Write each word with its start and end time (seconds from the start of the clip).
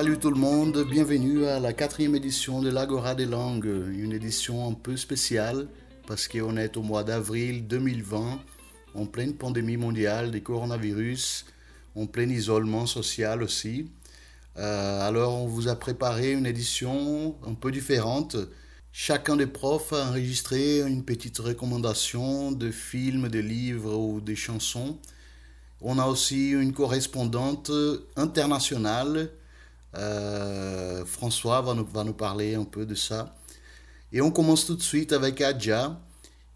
Salut 0.00 0.18
tout 0.18 0.30
le 0.30 0.40
monde, 0.40 0.86
bienvenue 0.90 1.44
à 1.44 1.60
la 1.60 1.74
quatrième 1.74 2.16
édition 2.16 2.62
de 2.62 2.70
l'Agora 2.70 3.14
des 3.14 3.26
langues, 3.26 3.66
une 3.66 4.14
édition 4.14 4.66
un 4.66 4.72
peu 4.72 4.96
spéciale 4.96 5.68
parce 6.06 6.26
qu'on 6.26 6.56
est 6.56 6.78
au 6.78 6.82
mois 6.82 7.04
d'avril 7.04 7.66
2020, 7.66 8.40
en 8.94 9.04
pleine 9.04 9.34
pandémie 9.34 9.76
mondiale 9.76 10.30
du 10.30 10.42
coronavirus, 10.42 11.44
en 11.96 12.06
plein 12.06 12.30
isolement 12.30 12.86
social 12.86 13.42
aussi. 13.42 13.90
Euh, 14.56 15.06
alors 15.06 15.34
on 15.34 15.46
vous 15.46 15.68
a 15.68 15.76
préparé 15.76 16.32
une 16.32 16.46
édition 16.46 17.36
un 17.46 17.52
peu 17.52 17.70
différente. 17.70 18.38
Chacun 18.92 19.36
des 19.36 19.46
profs 19.46 19.92
a 19.92 20.08
enregistré 20.08 20.80
une 20.80 21.04
petite 21.04 21.36
recommandation 21.40 22.52
de 22.52 22.70
films, 22.70 23.28
de 23.28 23.40
livres 23.40 23.98
ou 23.98 24.22
de 24.22 24.34
chansons. 24.34 24.98
On 25.82 25.98
a 25.98 26.06
aussi 26.06 26.52
une 26.52 26.72
correspondante 26.72 27.70
internationale. 28.16 29.30
Euh, 29.96 31.04
François 31.04 31.60
va 31.62 31.74
nous, 31.74 32.12
parler 32.12 32.54
un 32.54 32.64
peu 32.64 32.86
de 32.86 32.94
ça. 32.94 33.34
Et 34.12 34.20
on 34.20 34.30
commence 34.30 34.66
tout 34.66 34.76
de 34.76 34.82
suite 34.82 35.12
avec 35.12 35.40
Adja, 35.40 35.98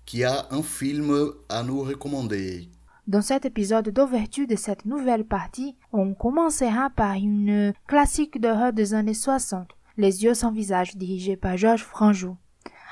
qui 0.04 0.24
a 0.24 0.46
un 0.50 0.62
film 0.62 1.32
à 1.48 1.62
nous 1.62 1.82
recommander. 1.82 2.68
Dans 3.06 3.22
cet 3.22 3.44
épisode 3.44 3.90
d'ouverture 3.90 4.46
de 4.46 4.56
cette 4.56 4.86
nouvelle 4.86 5.24
partie, 5.24 5.76
on 5.92 6.14
commencera 6.14 6.90
par 6.90 7.12
une 7.12 7.74
classique 7.86 8.40
d'horreur 8.40 8.72
des 8.72 8.94
années 8.94 9.14
60, 9.14 9.68
Les 9.98 10.24
yeux 10.24 10.34
sans 10.34 10.50
visage, 10.50 10.96
dirigé 10.96 11.36
par 11.36 11.56
Georges 11.56 11.84
Franjou. 11.84 12.36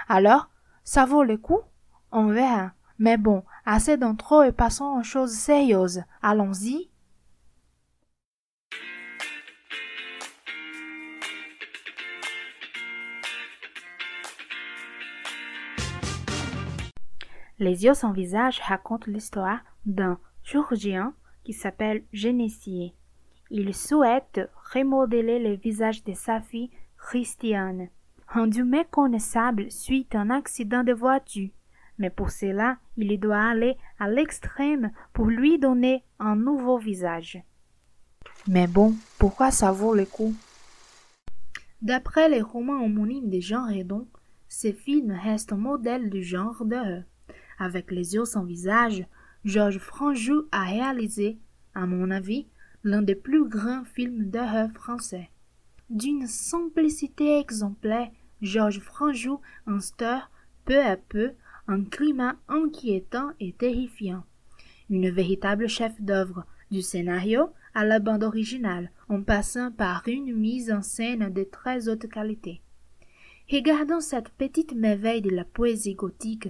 Alors, 0.08 0.48
ça 0.84 1.06
vaut 1.06 1.24
le 1.24 1.38
coup? 1.38 1.60
On 2.12 2.26
verra. 2.26 2.72
Mais 2.98 3.16
bon, 3.16 3.42
assez 3.64 3.96
d'intro 3.96 4.42
et 4.42 4.52
passons 4.52 4.98
aux 4.98 5.02
choses 5.02 5.32
sérieuses. 5.32 6.02
Allons-y. 6.22 6.91
Les 17.62 17.84
yeux 17.84 17.94
sans 17.94 18.10
visage 18.10 18.58
racontent 18.58 19.08
l'histoire 19.08 19.60
d'un 19.86 20.18
chirurgien 20.42 21.14
qui 21.44 21.52
s'appelle 21.52 22.02
Génésier. 22.12 22.92
Il 23.52 23.72
souhaite 23.72 24.40
remodeler 24.74 25.38
le 25.38 25.54
visage 25.54 26.02
de 26.02 26.12
sa 26.12 26.40
fille 26.40 26.72
Christiane, 26.98 27.86
rendue 28.26 28.64
méconnaissable 28.64 29.70
suite 29.70 30.12
à 30.16 30.22
un 30.22 30.30
accident 30.30 30.82
de 30.82 30.92
voiture. 30.92 31.50
Mais 31.98 32.10
pour 32.10 32.32
cela, 32.32 32.78
il 32.96 33.20
doit 33.20 33.50
aller 33.50 33.76
à 34.00 34.08
l'extrême 34.08 34.90
pour 35.12 35.26
lui 35.26 35.56
donner 35.60 36.02
un 36.18 36.34
nouveau 36.34 36.78
visage. 36.78 37.40
Mais 38.48 38.66
bon, 38.66 38.92
pourquoi 39.20 39.52
ça 39.52 39.70
vaut 39.70 39.94
le 39.94 40.06
coup? 40.06 40.34
D'après 41.80 42.28
les 42.28 42.42
romans 42.42 42.84
homonymes 42.84 43.30
de 43.30 43.38
Jean 43.38 43.68
Redon, 43.68 44.08
ce 44.48 44.72
film 44.72 45.12
reste 45.12 45.52
un 45.52 45.58
modèle 45.58 46.10
du 46.10 46.24
genre 46.24 46.64
d'horreur. 46.64 47.04
Avec 47.58 47.90
les 47.90 48.14
yeux 48.14 48.24
sans 48.24 48.44
visage, 48.44 49.04
Georges 49.44 49.78
Franjou 49.78 50.46
a 50.52 50.64
réalisé, 50.64 51.38
à 51.74 51.86
mon 51.86 52.10
avis, 52.10 52.46
l'un 52.84 53.02
des 53.02 53.14
plus 53.14 53.48
grands 53.48 53.84
films 53.84 54.30
d'horreur 54.30 54.70
français. 54.72 55.30
D'une 55.90 56.26
simplicité 56.26 57.38
exemplaire, 57.38 58.10
Georges 58.40 58.80
Franjou 58.80 59.40
instaure 59.66 60.30
peu 60.64 60.80
à 60.80 60.96
peu 60.96 61.32
un 61.68 61.84
climat 61.84 62.36
inquiétant 62.48 63.30
et 63.40 63.52
terrifiant. 63.52 64.24
Une 64.90 65.10
véritable 65.10 65.68
chef-d'œuvre, 65.68 66.44
du 66.70 66.82
scénario 66.82 67.50
à 67.74 67.84
la 67.84 67.98
bande 67.98 68.24
originale, 68.24 68.90
en 69.08 69.22
passant 69.22 69.70
par 69.70 70.02
une 70.06 70.34
mise 70.34 70.72
en 70.72 70.82
scène 70.82 71.32
de 71.32 71.44
très 71.44 71.88
haute 71.88 72.08
qualité. 72.08 72.60
Regardons 73.50 74.00
cette 74.00 74.30
petite 74.30 74.74
merveille 74.74 75.22
de 75.22 75.30
la 75.30 75.44
poésie 75.44 75.94
gothique 75.94 76.48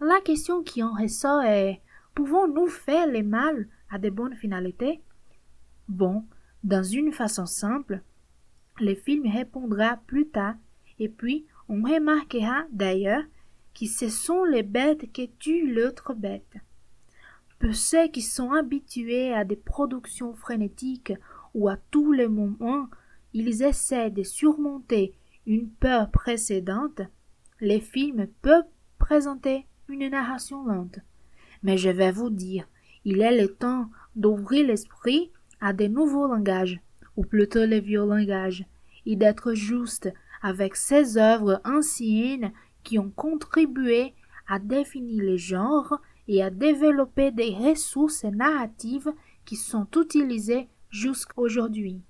la 0.00 0.20
question 0.20 0.62
qui 0.62 0.82
en 0.82 0.92
ressort 0.92 1.42
est 1.42 1.80
pouvons-nous 2.14 2.66
faire 2.66 3.06
le 3.06 3.22
mal 3.22 3.68
à 3.90 3.98
de 3.98 4.10
bonnes 4.10 4.36
finalités? 4.36 5.00
Bon, 5.88 6.24
dans 6.64 6.82
une 6.82 7.12
façon 7.12 7.46
simple, 7.46 8.02
le 8.78 8.94
film 8.94 9.30
répondra 9.30 9.96
plus 10.06 10.28
tard, 10.28 10.56
et 10.98 11.08
puis 11.08 11.46
on 11.68 11.82
remarquera 11.82 12.64
d'ailleurs 12.70 13.22
que 13.78 13.86
ce 13.86 14.08
sont 14.08 14.44
les 14.44 14.62
bêtes 14.62 15.12
qui 15.12 15.30
tuent 15.38 15.72
l'autre 15.72 16.14
bête. 16.14 16.56
Pour 17.58 17.74
ceux 17.74 18.08
qui 18.08 18.22
sont 18.22 18.52
habitués 18.52 19.32
à 19.32 19.44
des 19.44 19.56
productions 19.56 20.34
frénétiques 20.34 21.12
où 21.54 21.68
à 21.68 21.76
tous 21.90 22.12
les 22.12 22.28
moments 22.28 22.88
ils 23.32 23.62
essaient 23.62 24.10
de 24.10 24.22
surmonter 24.22 25.14
une 25.46 25.68
peur 25.68 26.10
précédente, 26.10 27.00
les 27.60 27.80
films 27.80 28.26
peuvent 28.42 28.64
présenter 28.98 29.66
une 29.88 30.08
narration 30.08 30.64
lente. 30.64 30.98
Mais 31.62 31.78
je 31.78 31.90
vais 31.90 32.12
vous 32.12 32.30
dire, 32.30 32.66
il 33.04 33.20
est 33.20 33.40
le 33.40 33.48
temps 33.48 33.88
d'ouvrir 34.14 34.66
l'esprit 34.66 35.30
à 35.60 35.72
de 35.72 35.86
nouveaux 35.86 36.26
langages, 36.26 36.80
ou 37.16 37.24
plutôt 37.24 37.64
les 37.64 37.80
vieux 37.80 38.04
langages, 38.04 38.64
et 39.06 39.16
d'être 39.16 39.54
juste 39.54 40.12
avec 40.42 40.76
ces 40.76 41.16
œuvres 41.16 41.60
anciennes 41.64 42.52
qui 42.82 42.98
ont 42.98 43.10
contribué 43.10 44.14
à 44.48 44.58
définir 44.58 45.22
les 45.22 45.38
genres 45.38 46.00
et 46.28 46.42
à 46.42 46.50
développer 46.50 47.30
des 47.30 47.50
ressources 47.50 48.24
narratives 48.24 49.12
qui 49.44 49.56
sont 49.56 49.86
utilisées 49.96 50.68
jusqu'aujourd'hui. 50.90 52.00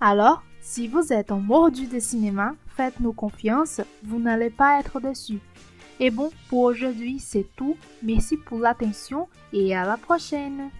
Alors, 0.00 0.42
si 0.60 0.88
vous 0.88 1.12
êtes 1.12 1.30
en 1.30 1.40
mordu 1.40 1.86
de 1.86 1.98
cinéma, 1.98 2.54
faites-nous 2.76 3.12
confiance, 3.12 3.80
vous 4.02 4.18
n'allez 4.18 4.50
pas 4.50 4.80
être 4.80 5.00
déçus. 5.00 5.40
Et 6.00 6.10
bon, 6.10 6.30
pour 6.48 6.60
aujourd'hui, 6.62 7.18
c'est 7.18 7.46
tout. 7.56 7.76
Merci 8.02 8.36
pour 8.36 8.58
l'attention 8.58 9.28
et 9.52 9.74
à 9.74 9.84
la 9.84 9.96
prochaine. 9.96 10.70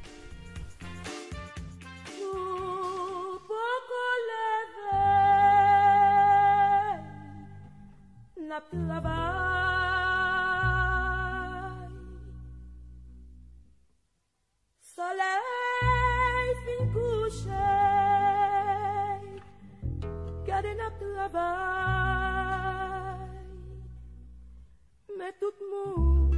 Tout 25.40 25.54
monde, 25.70 26.36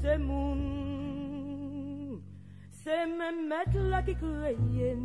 c'est 0.00 0.18
moun, 0.18 2.20
c'est 2.70 3.06
même 3.06 3.48
mettre 3.48 3.78
là 3.78 4.02
qui 4.02 4.14
créent. 4.14 4.96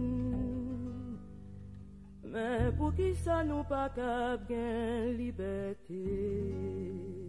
Mais 2.26 2.72
pour 2.78 2.94
qui 2.96 3.16
ça 3.16 3.44
nous 3.44 3.64
pas 3.64 3.90
cap 3.90 4.50
liberté? 5.18 7.23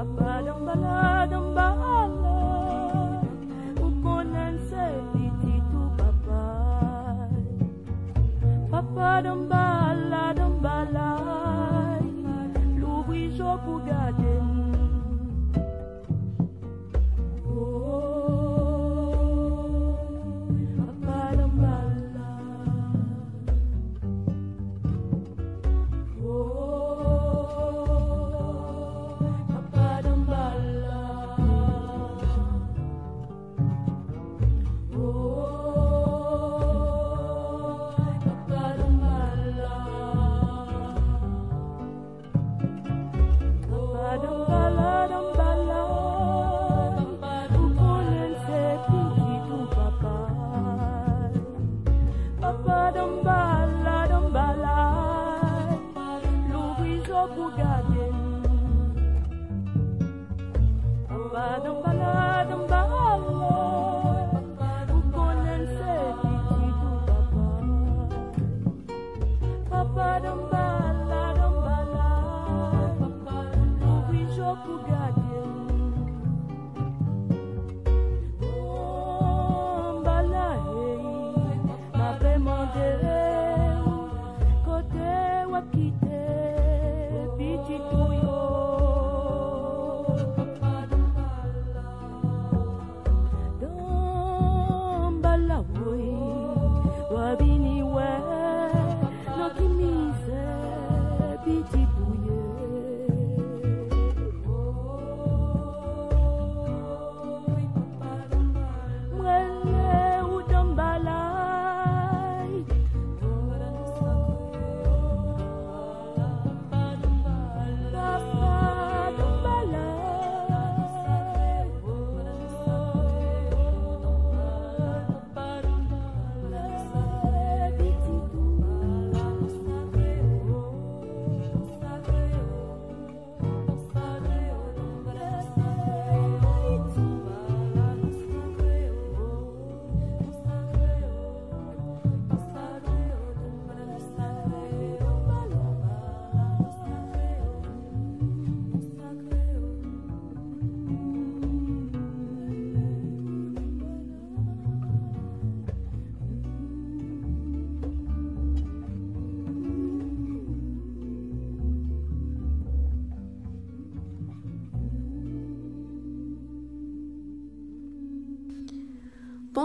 Papa. 0.00 0.39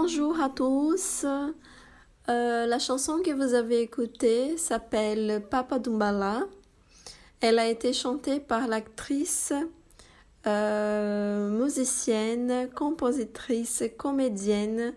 Bonjour 0.08 0.40
à 0.40 0.48
tous. 0.48 1.26
Euh, 2.28 2.66
la 2.66 2.78
chanson 2.78 3.22
que 3.24 3.32
vous 3.32 3.54
avez 3.54 3.80
écoutée 3.80 4.56
s'appelle 4.56 5.42
Papa 5.50 5.80
Dumbala. 5.80 6.46
Elle 7.40 7.58
a 7.58 7.66
été 7.66 7.92
chantée 7.92 8.38
par 8.38 8.68
l'actrice, 8.68 9.52
euh, 10.46 11.50
musicienne, 11.50 12.70
compositrice, 12.72 13.82
comédienne. 13.98 14.94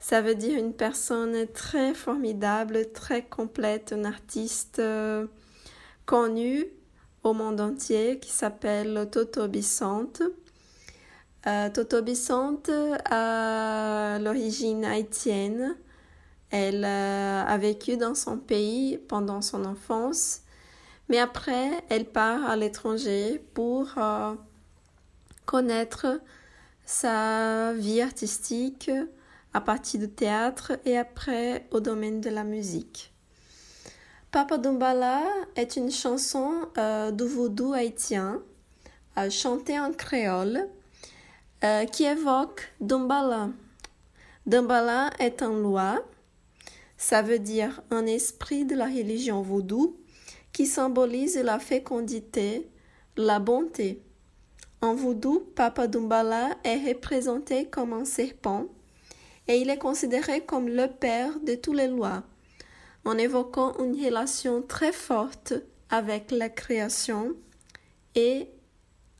Ça 0.00 0.20
veut 0.20 0.34
dire 0.34 0.58
une 0.58 0.74
personne 0.74 1.46
très 1.54 1.94
formidable, 1.94 2.92
très 2.92 3.22
complète, 3.22 3.94
une 3.96 4.04
artiste 4.04 4.80
euh, 4.80 5.26
connue 6.04 6.66
au 7.22 7.32
monde 7.32 7.58
entier 7.58 8.18
qui 8.18 8.32
s'appelle 8.32 9.08
Toto 9.10 9.48
Bissante. 9.48 10.20
Euh, 11.46 11.70
Toto 11.70 12.02
Bissante 12.02 12.70
a 13.04 14.18
l'origine 14.18 14.84
haïtienne. 14.84 15.76
Elle 16.50 16.84
euh, 16.84 17.44
a 17.44 17.58
vécu 17.58 17.96
dans 17.96 18.16
son 18.16 18.36
pays 18.36 18.98
pendant 19.08 19.42
son 19.42 19.64
enfance, 19.64 20.40
mais 21.08 21.18
après, 21.18 21.70
elle 21.88 22.06
part 22.06 22.44
à 22.48 22.56
l'étranger 22.56 23.40
pour 23.54 23.90
euh, 23.96 24.34
connaître 25.44 26.20
sa 26.84 27.72
vie 27.74 28.00
artistique 28.00 28.90
à 29.54 29.60
partir 29.60 30.00
du 30.00 30.08
théâtre 30.08 30.72
et 30.84 30.98
après 30.98 31.66
au 31.70 31.78
domaine 31.78 32.20
de 32.20 32.30
la 32.30 32.42
musique. 32.42 33.12
Papa 34.32 34.58
Dumbala 34.58 35.22
est 35.54 35.76
une 35.76 35.90
chanson 35.90 36.52
de 36.76 37.24
vaudou 37.24 37.72
haïtien 37.72 38.42
chantée 39.30 39.80
en 39.80 39.92
créole 39.92 40.68
euh, 41.66 41.84
qui 41.84 42.04
évoque 42.04 42.72
Dumbala. 42.80 43.50
Dumbala 44.46 45.10
est 45.18 45.42
un 45.42 45.58
loi, 45.58 46.04
ça 46.96 47.22
veut 47.22 47.40
dire 47.40 47.82
un 47.90 48.06
esprit 48.06 48.64
de 48.64 48.76
la 48.76 48.84
religion 48.86 49.42
vaudou 49.42 49.96
qui 50.52 50.66
symbolise 50.66 51.36
la 51.36 51.58
fécondité, 51.58 52.70
la 53.16 53.40
bonté. 53.40 54.00
En 54.80 54.94
vaudou, 54.94 55.40
Papa 55.56 55.88
Dumbala 55.88 56.56
est 56.62 56.86
représenté 56.86 57.66
comme 57.66 57.92
un 57.92 58.04
serpent 58.04 58.66
et 59.48 59.56
il 59.56 59.68
est 59.68 59.78
considéré 59.78 60.42
comme 60.42 60.68
le 60.68 60.86
père 60.86 61.40
de 61.40 61.56
toutes 61.56 61.76
les 61.76 61.88
lois, 61.88 62.22
en 63.04 63.18
évoquant 63.18 63.76
une 63.82 64.00
relation 64.04 64.62
très 64.62 64.92
forte 64.92 65.54
avec 65.90 66.30
la 66.30 66.48
création 66.48 67.34
et 68.14 68.48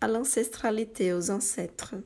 à 0.00 0.06
l'ancestralité, 0.06 1.12
aux 1.12 1.30
ancêtres. 1.30 1.96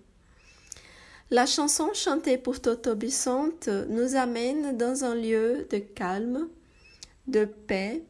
La 1.33 1.47
chanson 1.47 1.95
chantée 1.95 2.39
pour 2.39 2.61
Toto 2.61 2.97
Bissante 2.97 3.69
nous 3.89 4.17
amène 4.17 4.77
dans 4.77 5.05
un 5.05 5.15
lieu 5.15 5.65
de 5.71 5.79
calme, 5.79 6.49
de 7.29 7.45
paix. 7.45 8.03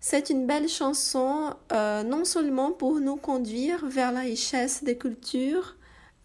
C'est 0.00 0.30
une 0.30 0.46
belle 0.46 0.70
chanson 0.70 1.54
euh, 1.72 2.02
non 2.02 2.24
seulement 2.24 2.72
pour 2.72 3.00
nous 3.00 3.16
conduire 3.16 3.84
vers 3.84 4.12
la 4.12 4.20
richesse 4.20 4.82
des 4.82 4.96
cultures 4.96 5.76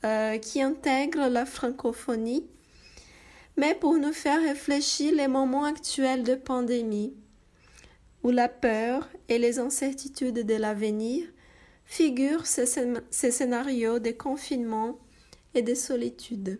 euh, 0.05 0.37
qui 0.37 0.61
intègrent 0.61 1.27
la 1.27 1.45
francophonie, 1.45 2.47
mais 3.57 3.75
pour 3.75 3.97
nous 3.97 4.13
faire 4.13 4.41
réfléchir 4.41 5.13
les 5.13 5.27
moments 5.27 5.65
actuels 5.65 6.23
de 6.23 6.35
pandémie, 6.35 7.15
où 8.23 8.31
la 8.31 8.47
peur 8.47 9.09
et 9.27 9.39
les 9.39 9.59
incertitudes 9.59 10.45
de 10.45 10.55
l'avenir 10.55 11.27
figurent 11.83 12.45
ces, 12.45 12.93
ces 13.09 13.31
scénarios 13.31 13.99
de 13.99 14.11
confinement 14.11 14.97
et 15.53 15.61
de 15.61 15.73
solitude. 15.73 16.59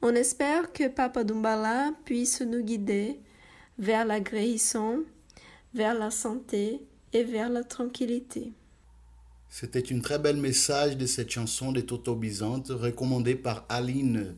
On 0.00 0.14
espère 0.14 0.72
que 0.72 0.88
Papa 0.88 1.24
Dumbala 1.24 1.92
puisse 2.04 2.40
nous 2.40 2.62
guider 2.62 3.20
vers 3.78 4.04
la 4.04 4.20
guérison, 4.20 5.04
vers 5.74 5.94
la 5.94 6.10
santé 6.10 6.80
et 7.12 7.24
vers 7.24 7.48
la 7.48 7.64
tranquillité. 7.64 8.52
C'était 9.48 9.80
une 9.80 10.02
très 10.02 10.18
belle 10.18 10.38
message 10.38 10.96
de 10.96 11.06
cette 11.06 11.30
chanson 11.30 11.72
des 11.72 11.84
Toto 11.84 12.14
Byzantes 12.14 12.70
recommandée 12.70 13.34
par 13.34 13.66
Aline. 13.68 14.34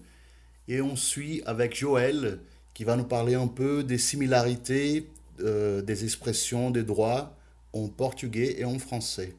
Et 0.66 0.80
on 0.80 0.96
suit 0.96 1.42
avec 1.46 1.76
Joël 1.76 2.40
qui 2.74 2.84
va 2.84 2.96
nous 2.96 3.04
parler 3.04 3.34
un 3.34 3.46
peu 3.46 3.84
des 3.84 3.98
similarités 3.98 5.08
euh, 5.40 5.82
des 5.82 6.04
expressions 6.04 6.70
des 6.70 6.84
droits 6.84 7.36
en 7.72 7.88
portugais 7.88 8.54
et 8.58 8.64
en 8.64 8.78
français. 8.78 9.34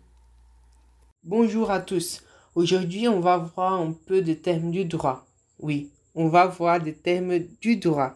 Bonjour 1.24 1.72
à 1.72 1.79
tous. 1.79 2.22
Aujourd'hui, 2.56 3.10
on 3.10 3.20
va 3.20 3.36
voir 3.36 3.74
un 3.74 3.92
peu 3.92 4.22
des 4.22 4.38
termes 4.38 4.72
du 4.72 4.86
droit. 4.86 5.28
Oui, 5.60 5.90
on 6.16 6.30
va 6.30 6.46
voir 6.46 6.80
des 6.80 6.94
termes 6.94 7.40
du 7.60 7.76
droit. 7.76 8.16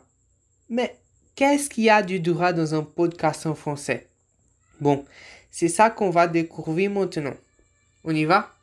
Mais 0.70 0.98
qu'est-ce 1.36 1.70
qu'il 1.70 1.84
y 1.84 1.90
a 1.90 2.02
du 2.02 2.22
droit 2.22 2.54
dans 2.54 2.74
un 2.74 2.84
podcast 2.84 3.46
en 3.46 3.54
français? 3.54 4.08
Bon, 4.80 5.04
c'est 5.52 5.68
ça 5.68 5.90
qu'on 5.90 6.10
va 6.10 6.26
découvrir 6.26 6.90
maintenant. 6.90 7.34
On 8.06 8.16
y 8.16 8.24
va? 8.24 8.56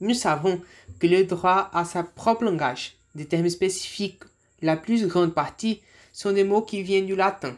Nous 0.00 0.14
savons 0.14 0.62
que 0.98 1.06
le 1.06 1.24
droit 1.24 1.68
a 1.74 1.84
sa 1.84 2.02
propre 2.02 2.44
langage, 2.44 2.96
des 3.14 3.26
termes 3.26 3.50
spécifiques. 3.50 4.22
La 4.62 4.78
plus 4.78 5.06
grande 5.06 5.34
partie 5.34 5.82
sont 6.10 6.32
des 6.32 6.44
mots 6.44 6.62
qui 6.62 6.82
viennent 6.82 7.04
du 7.04 7.16
latin, 7.16 7.54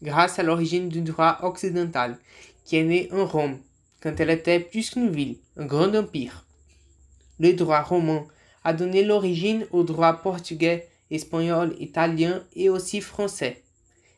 grâce 0.00 0.38
à 0.38 0.42
l'origine 0.42 0.88
du 0.88 1.02
droit 1.02 1.40
occidental, 1.42 2.16
qui 2.64 2.76
est 2.76 2.84
né 2.84 3.10
en 3.12 3.26
Rome, 3.26 3.58
quand 4.06 4.20
elle 4.20 4.30
était 4.30 4.60
plus 4.60 4.90
qu'une 4.90 5.10
ville, 5.10 5.36
un 5.56 5.66
grand 5.66 5.92
empire. 5.96 6.46
Le 7.40 7.54
droit 7.54 7.80
romain 7.82 8.24
a 8.62 8.72
donné 8.72 9.02
l'origine 9.02 9.66
au 9.72 9.82
droit 9.82 10.12
portugais, 10.12 10.86
espagnol, 11.10 11.74
italien 11.80 12.44
et 12.54 12.68
aussi 12.68 13.00
français. 13.00 13.64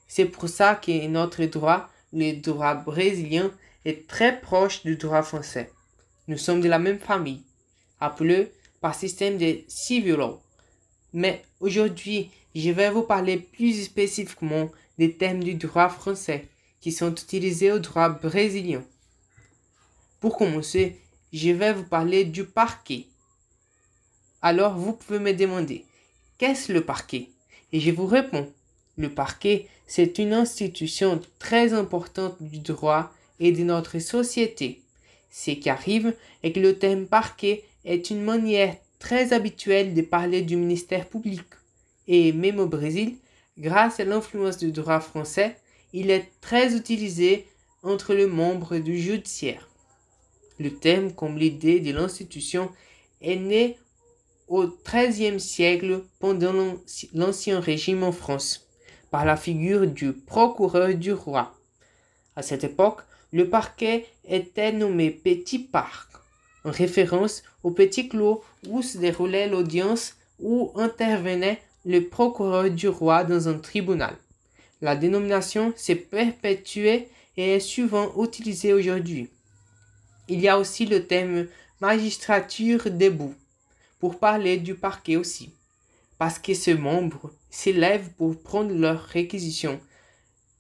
C'est 0.07 0.27
pour 0.27 0.47
ça 0.51 0.75
que 0.75 1.07
notre 1.07 1.43
droit, 1.47 1.89
le 2.13 2.35
droit 2.35 2.75
brésilien, 2.75 3.51
est 3.87 4.07
très 4.07 4.39
proche 4.43 4.83
du 4.83 4.97
droit 4.97 5.23
français. 5.23 5.73
Nous 6.27 6.37
sommes 6.37 6.61
de 6.61 6.69
la 6.69 6.79
même 6.79 6.99
famille, 6.99 7.45
appelé 7.99 8.53
par 8.83 8.95
système 8.95 9.39
de 9.39 9.61
civil 9.69 10.17
law. 10.17 10.39
Mais 11.15 11.43
aujourd'hui, 11.61 12.31
je 12.55 12.69
vais 12.73 12.91
vous 12.91 13.05
parler 13.05 13.39
plus 13.39 13.85
spécifiquement 13.85 14.69
des 14.99 15.15
thèmes 15.15 15.43
du 15.43 15.55
droit 15.55 15.89
français 15.89 16.47
qui 16.83 16.93
sont 16.93 17.15
utilisés 17.15 17.73
au 17.73 17.79
droit 17.79 18.11
brésilien. 18.11 18.85
Pour 20.21 20.37
commencer, 20.37 20.97
je 21.33 21.51
vais 21.51 21.73
vous 21.73 21.85
parler 21.85 22.25
du 22.25 22.45
parquet. 22.45 23.07
Alors 24.43 24.77
vous 24.77 24.93
pouvez 24.93 25.19
me 25.19 25.33
demander, 25.33 25.85
qu'est-ce 26.39 26.73
le 26.73 26.85
parquet? 26.85 27.29
Et 27.73 27.81
je 27.81 27.91
vous 27.91 28.07
réponds, 28.07 28.51
le 28.97 29.11
parquet, 29.11 29.69
c'est 29.87 30.19
une 30.19 30.33
institution 30.33 31.21
très 31.39 31.73
importante 31.73 32.37
du 32.41 32.59
droit 32.59 33.13
et 33.41 33.53
de 33.53 33.63
notre 33.63 33.99
société. 33.99 34.83
Ce 35.31 35.53
qui 35.53 35.71
arrive 35.71 36.15
est 36.43 36.53
que 36.53 36.61
le 36.61 36.79
thème 36.79 37.07
parquet 37.07 37.65
est 37.85 38.11
une 38.11 38.23
manière 38.23 38.77
très 38.99 39.33
habituelle 39.33 39.95
de 39.95 40.03
parler 40.03 40.43
du 40.43 40.57
ministère 40.57 41.09
public 41.09 41.45
et 42.09 42.33
même 42.33 42.59
au 42.59 42.67
Brésil, 42.67 43.17
grâce 43.59 44.01
à 44.01 44.05
l'influence 44.05 44.57
du 44.57 44.73
droit 44.73 44.99
français, 44.99 45.57
il 45.93 46.11
est 46.11 46.33
très 46.41 46.75
utilisé 46.75 47.47
entre 47.83 48.15
les 48.15 48.27
membres 48.27 48.79
du 48.79 48.99
judiciaire. 48.99 49.68
Le 50.59 50.75
thème 50.75 51.13
comme 51.13 51.39
l'idée 51.39 51.81
de 51.81 51.93
l'institution 51.93 52.71
est 53.21 53.37
né 53.37 53.79
au 54.49 54.67
XIIIe 54.67 55.39
siècle 55.39 56.03
pendant 56.19 56.79
l'Ancien 57.13 57.61
Régime 57.61 58.03
en 58.03 58.13
France, 58.13 58.67
par 59.11 59.25
la 59.25 59.37
figure 59.37 59.87
du 59.87 60.13
procureur 60.13 60.95
du 60.95 61.13
roi. 61.13 61.55
À 62.35 62.43
cette 62.43 62.65
époque, 62.65 63.01
le 63.33 63.49
parquet 63.49 64.07
était 64.27 64.73
nommé 64.73 65.11
Petit 65.11 65.59
Parc, 65.59 66.09
en 66.65 66.71
référence 66.71 67.43
au 67.63 67.71
petit 67.71 68.09
clos 68.09 68.43
où 68.69 68.83
se 68.83 68.99
déroulait 68.99 69.49
l'audience 69.49 70.17
où 70.41 70.73
intervenait 70.77 71.61
le 71.85 72.09
procureur 72.09 72.71
du 72.71 72.89
roi 72.89 73.25
dans 73.25 73.49
un 73.49 73.59
tribunal. 73.59 74.17
La 74.81 74.97
dénomination 74.97 75.73
s'est 75.77 75.97
perpétuée 75.97 77.09
et 77.37 77.55
est 77.55 77.61
souvent 77.61 78.13
utilisée 78.23 78.73
aujourd'hui. 78.73 79.29
Il 80.29 80.41
y 80.41 80.49
a 80.49 80.59
aussi 80.59 80.85
le 80.85 81.07
thème 81.07 81.49
magistrature 81.81 82.91
debout 82.91 83.35
pour 83.99 84.19
parler 84.19 84.59
du 84.59 84.75
parquet 84.75 85.17
aussi, 85.17 85.51
parce 86.19 86.39
que 86.39 86.53
ces 86.53 86.75
membres 86.75 87.33
s'élèvent 87.51 88.11
pour 88.19 88.39
prendre 88.41 88.75
leurs 88.75 89.03
réquisitions 89.03 89.81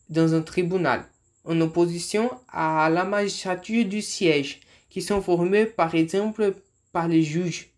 dans 0.08 0.32
un 0.32 0.40
tribunal, 0.40 1.04
en 1.44 1.60
opposition 1.60 2.30
à 2.48 2.88
la 2.88 3.04
magistrature 3.04 3.84
du 3.84 4.00
siège, 4.00 4.60
qui 4.88 5.02
sont 5.02 5.20
formés 5.20 5.66
par 5.66 5.94
exemple 5.94 6.54
par 6.92 7.06
les 7.06 7.22
juges, 7.22 7.68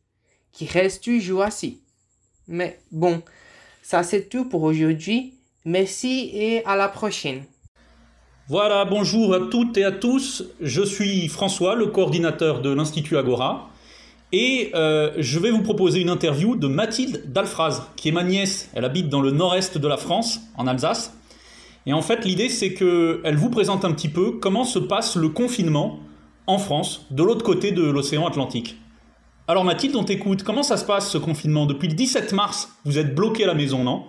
qui 0.52 0.66
restent 0.66 1.04
toujours 1.04 1.42
assis. 1.42 1.80
Mais 2.46 2.78
bon, 2.92 3.20
ça 3.82 4.04
c'est 4.04 4.28
tout 4.28 4.44
pour 4.44 4.62
aujourd'hui. 4.62 5.34
Merci 5.64 6.30
et 6.32 6.64
à 6.64 6.76
la 6.76 6.88
prochaine. 6.88 7.44
Voilà, 8.50 8.84
bonjour 8.84 9.32
à 9.32 9.38
toutes 9.38 9.78
et 9.78 9.84
à 9.84 9.92
tous. 9.92 10.42
Je 10.60 10.82
suis 10.82 11.28
François, 11.28 11.76
le 11.76 11.86
coordinateur 11.86 12.60
de 12.60 12.70
l'Institut 12.70 13.16
Agora. 13.16 13.70
Et 14.32 14.72
euh, 14.74 15.12
je 15.18 15.38
vais 15.38 15.52
vous 15.52 15.62
proposer 15.62 16.00
une 16.00 16.10
interview 16.10 16.56
de 16.56 16.66
Mathilde 16.66 17.30
Dalfraz, 17.32 17.82
qui 17.94 18.08
est 18.08 18.12
ma 18.12 18.24
nièce. 18.24 18.68
Elle 18.74 18.84
habite 18.84 19.08
dans 19.08 19.20
le 19.20 19.30
nord-est 19.30 19.78
de 19.78 19.86
la 19.86 19.96
France, 19.96 20.40
en 20.56 20.66
Alsace. 20.66 21.16
Et 21.86 21.92
en 21.92 22.02
fait, 22.02 22.24
l'idée, 22.24 22.48
c'est 22.48 22.74
qu'elle 22.74 23.36
vous 23.36 23.50
présente 23.50 23.84
un 23.84 23.92
petit 23.92 24.08
peu 24.08 24.32
comment 24.32 24.64
se 24.64 24.80
passe 24.80 25.14
le 25.14 25.28
confinement 25.28 26.00
en 26.48 26.58
France, 26.58 27.06
de 27.12 27.22
l'autre 27.22 27.44
côté 27.44 27.70
de 27.70 27.88
l'océan 27.88 28.26
Atlantique. 28.26 28.78
Alors 29.46 29.64
Mathilde, 29.64 29.94
on 29.94 30.02
t'écoute. 30.02 30.42
Comment 30.42 30.64
ça 30.64 30.76
se 30.76 30.84
passe 30.84 31.08
ce 31.08 31.18
confinement? 31.18 31.66
Depuis 31.66 31.86
le 31.86 31.94
17 31.94 32.32
mars, 32.32 32.68
vous 32.84 32.98
êtes 32.98 33.14
bloqué 33.14 33.44
à 33.44 33.46
la 33.46 33.54
maison, 33.54 33.84
non? 33.84 34.06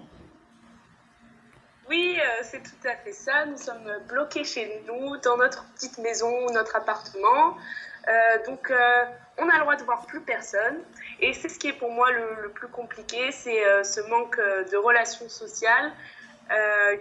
Oui, 1.92 2.18
euh, 2.18 2.44
c'est 2.44 2.64
tout 2.64 2.88
à 2.88 2.96
fait 2.96 3.12
ça. 3.12 3.46
Nous 3.48 3.58
sommes 3.58 3.92
bloqués 4.08 4.46
chez 4.46 4.82
nous, 4.88 5.18
dans 5.18 5.36
notre 5.36 5.66
petite 5.74 5.98
maison, 5.98 6.50
notre 6.54 6.78
appartement. 6.78 7.58
Euh, 8.08 8.12
donc, 8.46 8.72
euh, 8.72 9.04
on 9.38 9.50
a 9.50 9.56
le 9.56 9.60
droit 9.60 9.76
de 9.76 9.84
voir 9.84 10.06
plus 10.06 10.22
personne. 10.22 10.78
Et 11.20 11.34
c'est 11.34 11.50
ce 11.50 11.60
qui 11.60 11.68
est 11.68 11.74
pour 11.74 11.92
moi 11.92 12.10
le, 12.12 12.48
plus 12.52 12.70
compliqué, 12.70 13.34
c'est 13.34 13.62
ce 13.84 14.00
manque 14.10 14.38
de 14.38 14.78
relations 14.78 15.28
sociales 15.28 15.92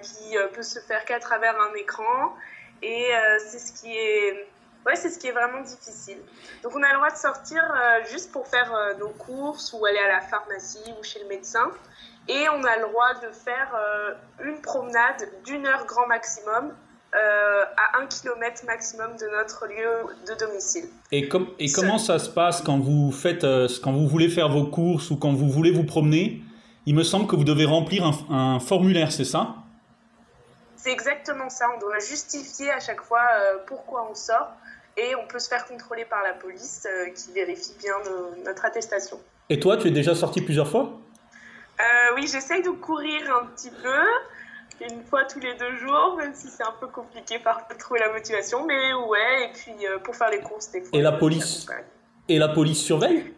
qui 0.02 0.36
peut 0.54 0.62
se 0.62 0.80
faire 0.80 1.04
qu'à 1.04 1.20
travers 1.20 1.54
un 1.60 1.72
écran. 1.74 2.34
Et 2.82 3.12
c'est 3.38 3.60
ce 3.60 3.72
qui 3.72 3.96
est 3.96 4.48
Ouais, 4.86 4.96
c'est 4.96 5.10
ce 5.10 5.18
qui 5.18 5.28
est 5.28 5.32
vraiment 5.32 5.60
difficile. 5.60 6.18
Donc 6.62 6.74
on 6.74 6.82
a 6.82 6.88
le 6.88 6.94
droit 6.94 7.10
de 7.10 7.16
sortir 7.16 7.62
juste 8.10 8.32
pour 8.32 8.48
faire 8.48 8.72
nos 8.98 9.10
courses 9.10 9.72
ou 9.74 9.84
aller 9.84 9.98
à 9.98 10.08
la 10.08 10.20
pharmacie 10.22 10.92
ou 10.98 11.04
chez 11.04 11.20
le 11.20 11.26
médecin. 11.26 11.70
Et 12.28 12.48
on 12.48 12.62
a 12.64 12.76
le 12.76 12.88
droit 12.88 13.14
de 13.14 13.32
faire 13.32 13.72
euh, 13.74 14.14
une 14.44 14.60
promenade 14.60 15.28
d'une 15.44 15.66
heure 15.66 15.86
grand 15.86 16.06
maximum 16.06 16.72
à 17.12 17.98
un 17.98 18.06
kilomètre 18.06 18.64
maximum 18.66 19.16
de 19.16 19.26
notre 19.36 19.66
lieu 19.66 20.14
de 20.28 20.38
domicile. 20.38 20.84
Et, 21.10 21.28
et 21.58 21.72
comment 21.72 21.98
ça 21.98 22.20
se 22.20 22.30
passe 22.30 22.62
quand 22.62 22.78
vous 22.78 23.10
faites, 23.10 23.44
quand 23.82 23.90
vous 23.90 24.06
voulez 24.06 24.28
faire 24.28 24.48
vos 24.48 24.66
courses 24.66 25.10
ou 25.10 25.16
quand 25.16 25.32
vous 25.32 25.48
voulez 25.48 25.72
vous 25.72 25.82
promener? 25.82 26.40
Il 26.86 26.94
me 26.94 27.02
semble 27.02 27.26
que 27.26 27.34
vous 27.34 27.42
devez 27.42 27.64
remplir 27.64 28.04
un, 28.04 28.14
un 28.32 28.60
formulaire, 28.60 29.10
c'est 29.10 29.24
ça? 29.24 29.56
C'est 30.76 30.92
exactement 30.92 31.50
ça. 31.50 31.66
On 31.76 31.80
doit 31.80 31.98
justifier 31.98 32.70
à 32.70 32.78
chaque 32.78 33.02
fois 33.02 33.26
pourquoi 33.66 34.06
on 34.08 34.14
sort 34.14 34.52
et 34.96 35.16
on 35.16 35.26
peut 35.26 35.40
se 35.40 35.48
faire 35.48 35.66
contrôler 35.66 36.04
par 36.04 36.22
la 36.22 36.34
police 36.34 36.86
euh, 36.86 37.10
qui 37.10 37.32
vérifie 37.32 37.74
bien 37.80 37.94
notre 38.46 38.64
attestation. 38.64 39.18
Et 39.48 39.58
toi, 39.58 39.76
tu 39.76 39.88
es 39.88 39.90
déjà 39.90 40.14
sorti 40.14 40.42
plusieurs 40.42 40.68
fois? 40.68 40.92
Euh, 41.80 42.14
Oui, 42.14 42.26
j'essaye 42.26 42.62
de 42.62 42.70
courir 42.70 43.36
un 43.36 43.46
petit 43.46 43.70
peu, 43.70 44.88
une 44.92 45.04
fois 45.04 45.24
tous 45.24 45.40
les 45.40 45.54
deux 45.54 45.76
jours, 45.76 46.16
même 46.16 46.34
si 46.34 46.48
c'est 46.48 46.62
un 46.62 46.74
peu 46.80 46.86
compliqué 46.88 47.38
parfois 47.38 47.74
de 47.74 47.78
trouver 47.78 48.00
la 48.00 48.12
motivation, 48.12 48.64
mais 48.66 48.92
ouais, 48.92 49.44
et 49.44 49.52
puis 49.52 49.86
euh, 49.86 49.98
pour 49.98 50.14
faire 50.16 50.30
les 50.30 50.40
courses 50.40 50.70
des 50.70 50.80
fois. 50.80 50.90
Et 50.92 51.02
la 51.02 51.12
police 51.12 51.66
Et 52.28 52.38
la 52.38 52.48
police 52.48 52.82
surveille? 52.82 53.34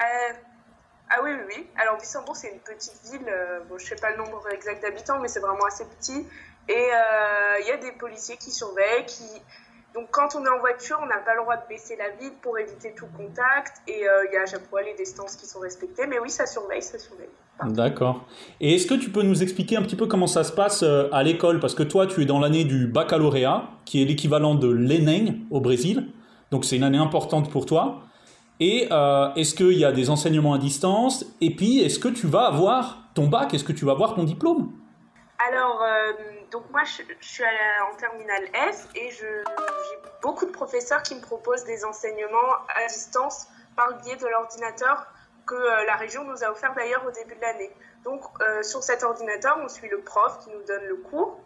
Ah 1.15 1.21
oui, 1.23 1.31
oui, 1.35 1.43
oui. 1.49 1.67
Alors, 1.77 1.99
Bissembourg, 1.99 2.35
c'est 2.35 2.51
une 2.51 2.61
petite 2.61 2.99
ville. 3.11 3.31
bon, 3.69 3.77
je 3.77 3.85
ne 3.85 3.89
sais 3.89 3.97
pas 3.97 4.13
le 4.13 4.17
nombre 4.17 4.43
exact 4.51 4.81
d'habitants, 4.81 5.19
mais 5.21 5.29
c'est 5.29 5.41
vraiment 5.41 5.67
assez 5.67 5.85
petit. 5.85 6.27
Et 6.69 6.89
il 7.61 7.67
y 7.67 7.71
a 7.71 7.77
des 7.77 7.93
policiers 7.93 8.39
qui 8.39 8.51
surveillent, 8.51 9.05
qui, 9.05 9.27
donc 9.95 10.09
quand 10.11 10.29
on 10.35 10.45
est 10.45 10.49
en 10.49 10.59
voiture, 10.59 10.99
on 11.03 11.07
n'a 11.07 11.19
pas 11.19 11.35
le 11.35 11.43
droit 11.43 11.57
de 11.57 11.69
baisser 11.69 11.97
la 11.97 12.11
vitre 12.19 12.37
pour 12.41 12.59
éviter 12.59 12.95
tout 12.97 13.07
contact 13.17 13.83
et 13.87 14.09
euh, 14.09 14.25
il 14.31 14.35
y 14.35 14.37
a 14.37 14.43
à 14.43 14.47
chaque 14.47 14.67
fois 14.69 14.83
les 14.83 14.95
distances 14.95 15.37
qui 15.37 15.47
sont 15.47 15.61
respectées. 15.61 16.07
Mais 16.07 16.19
oui, 16.19 16.31
ça 16.31 16.47
surveille, 16.47 16.83
ça 16.83 16.99
surveille. 16.99 17.29
D'accord. 17.67 18.25
Et 18.61 18.75
est-ce 18.75 18.87
que 18.87 18.95
tu 18.95 19.11
peux 19.11 19.23
nous 19.23 19.43
expliquer 19.43 19.77
un 19.77 19.83
petit 19.83 19.95
peu 19.95 20.07
comment 20.07 20.27
ça 20.27 20.45
se 20.45 20.53
passe 20.53 20.83
euh, 20.83 21.09
à 21.13 21.23
l'école? 21.23 21.61
Parce 21.61 21.75
que 21.75 21.83
toi, 21.83 22.07
tu 22.07 22.23
es 22.23 22.25
dans 22.25 22.41
l'année 22.41 22.65
du 22.65 22.87
baccalauréat, 22.87 23.69
qui 23.85 24.03
est 24.03 24.07
l'équivalent 24.07 24.55
de 24.55 24.69
l'ENEM 24.69 25.41
au 25.51 25.61
Brésil. 25.61 26.09
Donc 26.51 26.65
c'est 26.65 26.77
une 26.77 26.85
année 26.85 26.99
importante 26.99 27.51
pour 27.51 27.67
toi. 27.67 28.01
Et 28.61 28.89
euh, 28.91 29.33
est-ce 29.35 29.55
qu'il 29.55 29.79
y 29.79 29.85
a 29.85 29.93
des 29.93 30.09
enseignements 30.09 30.55
à 30.55 30.59
distance? 30.59 31.27
Et 31.41 31.55
puis, 31.55 31.81
est-ce 31.81 31.99
que 31.99 32.09
tu 32.09 32.27
vas 32.27 32.47
avoir 32.47 33.09
ton 33.15 33.27
bac? 33.27 33.53
Est-ce 33.53 33.65
que 33.65 33.73
tu 33.73 33.85
vas 33.85 33.93
avoir 33.93 34.15
ton 34.15 34.25
diplôme? 34.25 34.73
Alors 35.51 35.83
donc 36.53 36.69
moi, 36.71 36.83
je, 36.85 37.03
suis 37.21 37.45
en 37.91 37.97
terminale 37.97 38.45
S 38.69 38.87
et 38.95 39.11
j'ai 39.11 39.45
beaucoup 40.21 40.45
de 40.45 40.51
professeurs 40.51 41.03
qui 41.03 41.15
me 41.15 41.21
proposent 41.23 41.65
des 41.65 41.85
enseignements 41.85 42.53
à 42.77 42.87
distance 42.87 43.49
par 43.75 43.89
le 43.89 43.95
biais 44.03 44.17
de 44.17 44.27
l'ordinateur 44.27 45.07
que 45.47 45.55
euh, 45.55 45.85
la 45.87 45.97
région 45.97 46.25
nous 46.25 46.45
a 46.45 46.51
offert 46.51 46.75
d'ailleurs 46.75 47.05
au 47.07 47.11
début 47.11 47.35
de 47.35 47.41
l'année. 47.41 47.73
Donc 48.05 48.23
euh, 48.43 48.63
sur 48.63 48.83
cet 48.83 49.03
ordinateur, 49.03 49.59
on 49.65 49.69
suit 49.69 49.89
le 49.89 50.01
prof 50.01 50.39
qui 50.41 50.51
nous 50.51 50.63
donne 50.65 50.85
le 50.85 50.97
cours. 50.97 51.41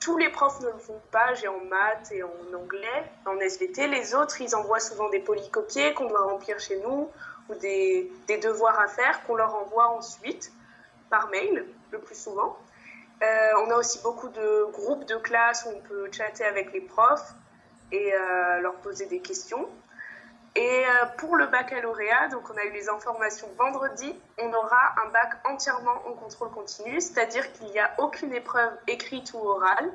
tous 0.00 0.16
les 0.16 0.30
profs 0.30 0.60
ne 0.60 0.70
le 0.70 0.78
font 0.78 1.00
pas, 1.12 1.34
j'ai 1.34 1.48
en 1.48 1.60
maths 1.60 2.10
et 2.10 2.22
en 2.22 2.54
anglais, 2.54 3.04
en 3.26 3.38
SVT. 3.38 3.88
Les 3.88 4.14
autres, 4.14 4.40
ils 4.40 4.56
envoient 4.56 4.80
souvent 4.80 5.10
des 5.10 5.20
polycopiés 5.20 5.92
qu'on 5.92 6.06
doit 6.06 6.24
remplir 6.24 6.58
chez 6.58 6.78
nous 6.80 7.10
ou 7.50 7.54
des, 7.56 8.10
des 8.26 8.38
devoirs 8.38 8.80
à 8.80 8.88
faire 8.88 9.22
qu'on 9.26 9.34
leur 9.34 9.54
envoie 9.54 9.88
ensuite 9.88 10.50
par 11.10 11.28
mail, 11.28 11.66
le 11.90 11.98
plus 11.98 12.14
souvent. 12.18 12.56
Euh, 13.22 13.50
on 13.66 13.70
a 13.70 13.76
aussi 13.76 14.00
beaucoup 14.02 14.28
de 14.28 14.70
groupes 14.72 15.04
de 15.04 15.16
classe 15.16 15.66
où 15.66 15.76
on 15.76 15.80
peut 15.80 16.10
chatter 16.10 16.44
avec 16.44 16.72
les 16.72 16.80
profs 16.80 17.34
et 17.92 18.14
euh, 18.14 18.60
leur 18.60 18.74
poser 18.76 19.06
des 19.06 19.20
questions. 19.20 19.68
Et 20.56 20.84
euh, 20.86 21.06
pour 21.18 21.36
le 21.36 21.46
baccalauréat, 21.46 22.28
donc 22.28 22.42
on 22.50 22.56
a 22.56 22.64
eu 22.64 22.72
les 22.72 22.88
informations 22.88 23.46
vendredi, 23.58 24.14
on 24.38 24.52
aura 24.52 24.94
un 25.04 25.10
bac 25.10 25.34
entièrement 25.44 26.02
en 26.08 26.12
contrôle 26.14 26.50
continu, 26.50 27.00
c'est-à-dire 27.00 27.52
qu'il 27.52 27.68
n'y 27.68 27.78
a 27.78 27.90
aucune 27.98 28.32
épreuve 28.32 28.72
écrite 28.88 29.32
ou 29.34 29.38
orale. 29.38 29.92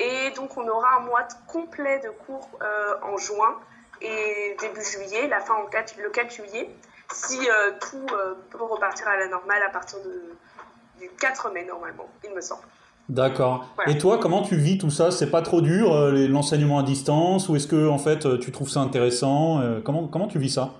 Et 0.00 0.30
donc 0.32 0.56
on 0.56 0.66
aura 0.68 0.96
un 0.96 1.00
mois 1.00 1.26
complet 1.46 2.00
de 2.00 2.10
cours 2.10 2.48
en 3.02 3.16
juin 3.18 3.58
et 4.00 4.56
début 4.58 4.82
juillet, 4.82 5.28
la 5.28 5.40
fin 5.40 5.54
en 5.54 5.66
4, 5.66 5.98
le 5.98 6.08
4 6.08 6.30
juillet, 6.30 6.70
si 7.12 7.38
tout 7.80 8.06
peut 8.50 8.62
repartir 8.64 9.08
à 9.08 9.16
la 9.18 9.28
normale 9.28 9.62
à 9.62 9.68
partir 9.68 9.98
de, 10.00 10.36
4 11.08 11.50
mai 11.52 11.64
normalement, 11.64 12.08
il 12.24 12.34
me 12.34 12.40
semble. 12.40 12.62
D'accord. 13.10 13.66
Et 13.88 13.98
toi, 13.98 14.18
comment 14.18 14.42
tu 14.42 14.54
vis 14.54 14.78
tout 14.78 14.90
ça? 14.90 15.10
C'est 15.10 15.30
pas 15.32 15.42
trop 15.42 15.60
dur, 15.60 15.92
euh, 15.92 16.28
l'enseignement 16.28 16.78
à 16.78 16.84
distance 16.84 17.48
Ou 17.48 17.56
est-ce 17.56 17.66
que, 17.66 17.88
en 17.88 17.98
fait, 17.98 18.24
euh, 18.24 18.38
tu 18.38 18.52
trouves 18.52 18.68
ça 18.68 18.80
intéressant 18.80 19.60
euh, 19.60 19.80
comment, 19.84 20.06
comment 20.06 20.28
tu 20.28 20.38
vis 20.38 20.50
ça? 20.50 20.70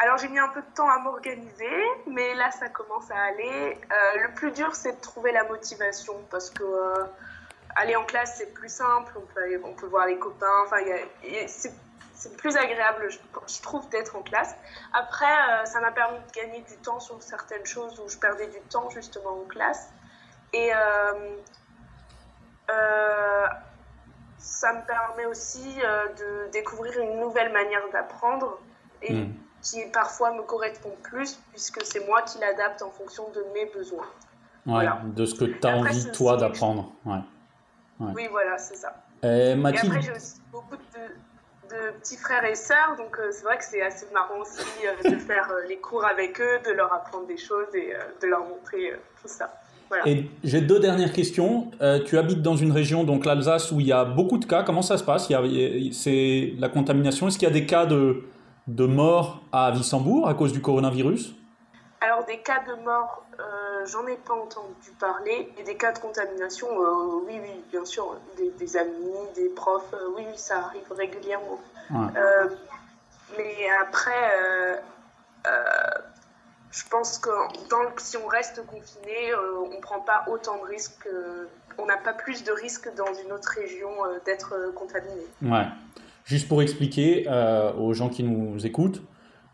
Alors, 0.00 0.16
j'ai 0.18 0.28
mis 0.28 0.38
un 0.38 0.48
peu 0.48 0.60
de 0.60 0.76
temps 0.76 0.88
à 0.88 1.00
m'organiser, 1.00 1.82
mais 2.06 2.32
là, 2.36 2.52
ça 2.52 2.68
commence 2.68 3.10
à 3.10 3.16
aller. 3.16 3.76
le 4.22 4.32
plus 4.32 4.52
dur, 4.52 4.72
c'est 4.72 4.92
de 4.92 5.00
trouver 5.00 5.32
la 5.32 5.42
motivation 5.42 6.14
parce 6.30 6.50
que 6.50 6.62
aller 7.74 7.96
en 7.96 8.04
classe, 8.04 8.36
c'est 8.38 8.54
plus 8.54 8.72
simple. 8.72 9.12
On 9.16 9.34
peut, 9.34 9.60
on 9.64 9.72
peut 9.72 9.86
voir 9.86 10.06
les 10.06 10.16
copains. 10.16 10.46
Enfin, 10.64 10.76
c'est 11.48 11.72
c'est 12.18 12.36
plus 12.36 12.56
agréable, 12.56 13.08
je, 13.10 13.62
trouve, 13.62 13.88
d'être 13.90 14.16
en 14.16 14.22
classe. 14.22 14.56
Après, 14.92 15.24
euh, 15.24 15.64
ça 15.64 15.80
m'a 15.80 15.92
permis 15.92 16.18
de 16.18 16.32
gagner 16.32 16.62
du 16.62 16.76
temps 16.78 16.98
sur 16.98 17.22
certaines 17.22 17.64
choses 17.64 18.00
où 18.00 18.08
je 18.08 18.18
perdais 18.18 18.48
du 18.48 18.58
temps 18.68 18.90
justement 18.90 19.40
en 19.40 19.48
classe. 19.48 19.92
Et 20.52 20.72
euh, 20.74 21.36
euh, 22.70 23.46
ça 24.36 24.72
me 24.72 24.84
permet 24.84 25.26
aussi 25.26 25.76
de 26.18 26.50
découvrir 26.50 26.98
une 27.00 27.20
nouvelle 27.20 27.52
manière 27.52 27.82
d'apprendre 27.92 28.58
et 29.02 29.14
hmm. 29.14 29.32
qui 29.62 29.84
parfois 29.92 30.32
me 30.32 30.42
correspond 30.42 30.96
plus 31.04 31.38
puisque 31.52 31.84
c'est 31.84 32.04
moi 32.04 32.22
qui 32.22 32.38
l'adapte 32.40 32.82
en 32.82 32.90
fonction 32.90 33.30
de 33.30 33.44
mes 33.54 33.66
besoins. 33.66 34.06
voilà. 34.66 35.02
de 35.04 35.24
ce 35.24 35.36
que 35.36 35.44
tu 35.44 35.64
as 35.64 35.76
envie, 35.76 36.10
toi, 36.10 36.36
d'apprendre. 36.36 36.92
Ouais. 37.04 37.20
Oui, 38.00 38.26
voilà, 38.28 38.58
c'est 38.58 38.76
ça. 38.76 38.92
Et, 39.22 39.54
Mathilde... 39.54 39.84
et 39.84 39.96
après, 39.96 40.02
j'ai 40.02 40.12
aussi 40.12 40.40
beaucoup 40.50 40.76
de 40.76 41.27
de 41.70 41.98
petits 41.98 42.16
frères 42.16 42.44
et 42.44 42.54
sœurs, 42.54 42.94
donc 42.96 43.18
euh, 43.18 43.28
c'est 43.30 43.44
vrai 43.44 43.58
que 43.58 43.64
c'est 43.64 43.82
assez 43.82 44.06
marrant 44.12 44.40
aussi 44.40 44.66
euh, 44.84 45.10
de 45.10 45.16
faire 45.18 45.48
euh, 45.50 45.66
les 45.68 45.76
cours 45.76 46.04
avec 46.04 46.40
eux, 46.40 46.58
de 46.66 46.72
leur 46.72 46.92
apprendre 46.92 47.26
des 47.26 47.36
choses 47.36 47.74
et 47.74 47.92
de 48.22 48.26
leur 48.26 48.40
montrer 48.40 48.94
tout 49.20 49.28
ça. 49.28 49.52
Et 50.04 50.26
j'ai 50.44 50.60
deux 50.60 50.80
dernières 50.80 51.14
questions. 51.14 51.70
tu 52.04 52.18
habites 52.18 52.42
dans 52.42 52.56
une 52.56 52.72
région, 52.72 53.04
donc 53.04 53.24
l'Alsace, 53.24 53.72
où 53.72 53.80
il 53.80 53.86
y 53.86 53.92
a 53.92 54.04
beaucoup 54.04 54.36
de 54.36 54.44
cas. 54.44 54.62
Comment 54.62 54.82
ça 54.82 54.98
se 54.98 55.04
passe? 55.04 55.28
C'est 55.92 56.52
la 56.58 56.68
contamination. 56.68 57.26
Est-ce 57.26 57.38
qu'il 57.38 57.48
y 57.48 57.50
a 57.50 57.54
des 57.54 57.64
cas 57.64 57.86
de, 57.86 58.24
de 58.66 58.84
mort 58.84 59.40
à 59.50 59.70
Wissembourg 59.70 60.28
à 60.28 60.34
cause 60.34 60.52
du 60.52 60.60
coronavirus? 60.60 61.34
Alors 62.00 62.24
des 62.24 62.38
cas 62.38 62.62
de 62.64 62.74
mort 62.84 63.24
euh, 63.40 63.86
j'en 63.86 64.06
ai 64.06 64.16
pas 64.16 64.34
entendu 64.34 64.90
parler. 64.98 65.52
Et 65.58 65.62
des 65.62 65.76
cas 65.76 65.92
de 65.92 65.98
contamination, 65.98 66.66
euh, 66.68 67.22
oui, 67.26 67.38
oui, 67.40 67.64
bien 67.70 67.84
sûr, 67.84 68.16
des, 68.36 68.76
amis, 68.76 68.92
des 69.36 69.48
profs, 69.50 69.92
euh, 69.94 70.08
oui, 70.16 70.24
oui, 70.26 70.36
ça 70.36 70.58
arrive 70.58 70.90
régulièrement. 70.90 71.60
mais 73.36 73.68
après, 73.80 74.80
je 76.70 76.82
pense 76.90 77.18
que 77.18 77.30
si 77.98 78.16
on 78.16 78.26
reste 78.26 78.64
confiné, 78.66 79.34
on 79.72 79.80
prend 79.80 80.00
pas 80.00 80.24
autant 80.28 80.58
de 80.58 80.68
risques, 80.68 81.08
on 81.78 81.86
n'a 81.86 81.96
pas 81.96 82.12
plus 82.12 82.42
de 82.42 82.52
risques 82.52 82.92
dans 82.96 83.14
une 83.24 83.32
autre 83.32 83.50
région 83.50 83.90
d'être 84.24 84.72
contaminé. 84.74 85.22
Ouais. 85.42 85.66
Juste 86.24 86.48
pour 86.48 86.60
expliquer 86.60 87.28
aux 87.78 87.92
gens 87.94 88.08
qui 88.08 88.24
nous 88.24 88.66
écoutent, 88.66 89.00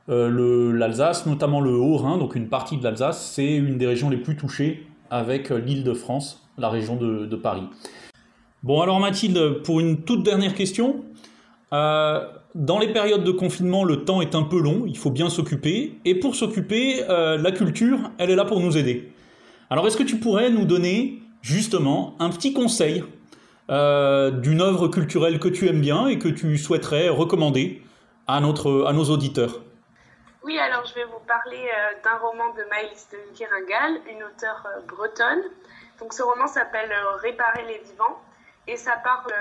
euh, 0.08 0.72
L'Alsace, 0.72 1.26
notamment 1.26 1.60
le 1.60 1.70
Haut-Rhin, 1.70 2.18
donc 2.18 2.34
une 2.34 2.48
partie 2.48 2.76
de 2.76 2.84
l'Alsace, 2.84 3.32
c'est 3.32 3.54
une 3.54 3.78
des 3.78 3.86
régions 3.86 4.10
les 4.10 4.18
plus 4.18 4.36
touchées 4.36 4.86
avec 5.10 5.50
euh, 5.50 5.58
l'île 5.58 5.84
de 5.84 5.94
France, 5.94 6.46
la 6.58 6.68
région 6.68 6.96
de, 6.96 7.36
Paris. 7.36 7.62
Bon 8.62 8.80
alors 8.80 9.00
Mathilde, 9.00 9.62
pour 9.64 9.80
une 9.80 10.02
toute 10.02 10.22
dernière 10.22 10.54
question, 10.54 11.04
euh, 11.72 12.20
dans 12.54 12.78
les 12.78 12.92
périodes 12.92 13.24
de 13.24 13.30
confinement, 13.30 13.84
le 13.84 14.04
temps 14.04 14.20
est 14.20 14.34
un 14.34 14.42
peu 14.42 14.60
long, 14.60 14.84
il 14.86 14.96
faut 14.96 15.10
bien 15.10 15.30
s'occuper, 15.30 15.94
et 16.04 16.14
pour 16.14 16.36
s'occuper, 16.36 17.02
la 17.08 17.50
culture, 17.50 17.98
elle 18.18 18.30
est 18.30 18.36
là 18.36 18.44
pour 18.44 18.60
nous 18.60 18.78
aider. 18.78 19.10
Alors 19.70 19.86
est-ce 19.88 19.96
que 19.96 20.04
tu 20.04 20.18
pourrais 20.18 20.50
nous 20.50 20.64
donner 20.64 21.20
justement 21.42 22.14
un 22.20 22.30
petit 22.30 22.52
conseil 22.52 23.02
d'une 23.68 24.60
œuvre 24.60 24.86
culturelle 24.86 25.40
que 25.40 25.48
tu 25.48 25.66
aimes 25.66 25.80
bien 25.80 26.06
et 26.06 26.18
que 26.18 26.28
tu 26.28 26.56
souhaiterais 26.56 27.08
recommander 27.08 27.82
à, 28.28 28.40
notre, 28.40 28.84
à 28.86 28.92
nos 28.92 29.06
auditeurs? 29.06 29.63
Oui, 30.44 30.58
alors 30.58 30.84
je 30.84 30.94
vais 30.94 31.04
vous 31.04 31.20
parler 31.20 31.70
euh, 31.74 32.02
d'un 32.02 32.18
roman 32.18 32.50
de 32.50 32.62
Maëlys 32.64 33.08
de 33.10 33.16
Kiringal, 33.34 34.00
une 34.10 34.22
auteure 34.24 34.66
euh, 34.66 34.80
bretonne. 34.82 35.42
Donc 35.98 36.12
ce 36.12 36.22
roman 36.22 36.46
s'appelle 36.46 36.92
euh, 36.92 37.16
Réparer 37.16 37.62
les 37.62 37.78
vivants 37.78 38.20
et 38.66 38.76
ça 38.76 38.92
parle 39.02 39.32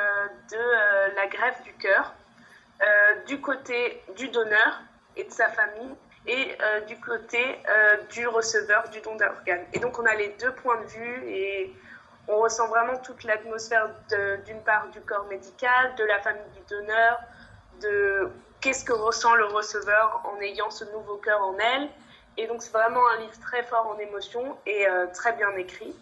de 0.51 1.15
la 1.15 1.27
greffe 1.27 1.63
du 1.63 1.71
cœur, 1.75 2.13
du 3.25 3.39
côté 3.39 4.03
du 4.17 4.27
donneur 4.27 4.81
et 5.15 5.23
de 5.23 5.31
sa 5.31 5.47
famille 5.47 5.95
et 6.27 6.57
du 6.87 6.99
côté 6.99 7.57
du 8.09 8.27
receveur 8.27 8.89
du 8.89 8.99
don 8.99 9.15
d'organes. 9.15 9.65
Et 9.71 9.79
donc 9.79 9.97
on 9.97 10.05
a 10.05 10.13
les 10.15 10.35
deux 10.41 10.51
points 10.55 10.75
de 10.81 10.87
vue 10.87 11.23
et 11.29 11.73
on 12.27 12.37
ressent 12.39 12.67
vraiment 12.67 12.97
toute 12.97 13.23
l'atmosphère 13.23 13.91
d'une 14.45 14.61
part 14.61 14.89
du 14.89 14.99
corps 14.99 15.25
médical, 15.27 15.95
de 15.95 16.03
la 16.03 16.19
famille 16.19 16.51
du 16.53 16.75
donneur, 16.75 17.17
de 17.79 18.29
qu'est-ce 18.63 18.85
que 18.85 18.93
ressent 18.93 19.35
le 19.35 19.45
receveur 19.45 20.23
en 20.23 20.41
ayant 20.41 20.71
ce 20.71 20.85
nouveau 20.85 21.15
cœur 21.17 21.41
en 21.41 21.55
elle. 21.59 21.89
Et 22.37 22.47
donc 22.47 22.61
c'est 22.61 22.71
vraiment 22.71 23.01
un 23.15 23.21
livre 23.21 23.37
très 23.41 23.63
fort 23.63 23.93
en 23.95 23.99
émotion 23.99 24.55
et 24.65 24.87
euh, 24.87 25.05
très 25.13 25.33
bien 25.33 25.49
écrit. 25.57 25.93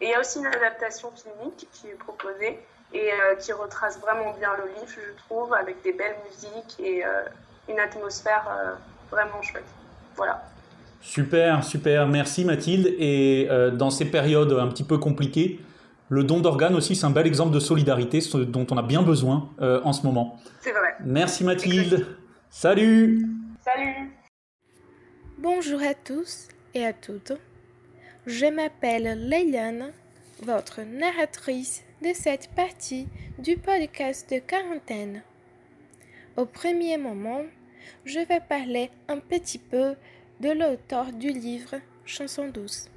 Et 0.00 0.06
il 0.06 0.10
y 0.10 0.14
a 0.14 0.20
aussi 0.20 0.38
une 0.38 0.46
adaptation 0.46 1.10
filmique 1.10 1.66
qui 1.72 1.88
est 1.88 1.98
proposée 1.98 2.60
et 2.92 3.10
euh, 3.12 3.36
qui 3.36 3.52
retrace 3.52 3.98
vraiment 4.00 4.34
bien 4.38 4.50
le 4.58 4.68
livre, 4.74 4.92
je 4.94 5.16
trouve, 5.24 5.54
avec 5.54 5.82
des 5.82 5.92
belles 5.92 6.16
musiques 6.28 6.78
et 6.78 7.04
euh, 7.04 7.22
une 7.68 7.80
atmosphère 7.80 8.44
vraiment 9.10 9.40
chouette. 9.40 9.64
Voilà. 10.16 10.42
Super, 11.00 11.64
super, 11.64 12.06
merci 12.06 12.44
Mathilde. 12.44 12.94
Et 12.98 13.48
dans 13.72 13.90
ces 13.90 14.04
périodes 14.04 14.52
un 14.52 14.68
petit 14.68 14.84
peu 14.84 14.98
compliquées, 14.98 15.60
le 16.12 16.24
don 16.24 16.40
d'organes 16.40 16.74
aussi, 16.74 16.94
c'est 16.94 17.06
un 17.06 17.10
bel 17.10 17.26
exemple 17.26 17.54
de 17.54 17.58
solidarité, 17.58 18.20
ce 18.20 18.36
dont 18.36 18.66
on 18.70 18.76
a 18.76 18.82
bien 18.82 19.00
besoin 19.00 19.48
en 19.58 19.94
ce 19.94 20.02
moment. 20.06 20.38
C'est 20.60 20.72
vrai. 20.72 20.94
Merci 21.02 21.42
Mathilde. 21.42 22.06
Salut. 22.50 23.26
Salut. 23.64 24.12
Bonjour 25.38 25.80
à 25.80 25.94
tous 25.94 26.48
et 26.74 26.84
à 26.84 26.92
toutes. 26.92 27.32
Je 28.26 28.44
m'appelle 28.44 29.26
Leiliane, 29.26 29.92
votre 30.42 30.82
narratrice 30.82 31.82
de 32.02 32.10
cette 32.12 32.50
partie 32.54 33.08
du 33.38 33.56
podcast 33.56 34.30
de 34.30 34.38
quarantaine. 34.38 35.22
Au 36.36 36.44
premier 36.44 36.98
moment, 36.98 37.40
je 38.04 38.18
vais 38.18 38.40
parler 38.46 38.90
un 39.08 39.18
petit 39.18 39.58
peu 39.58 39.94
de 40.40 40.50
l'auteur 40.50 41.10
du 41.10 41.30
livre 41.30 41.76
Chanson 42.04 42.48
douce. 42.48 42.90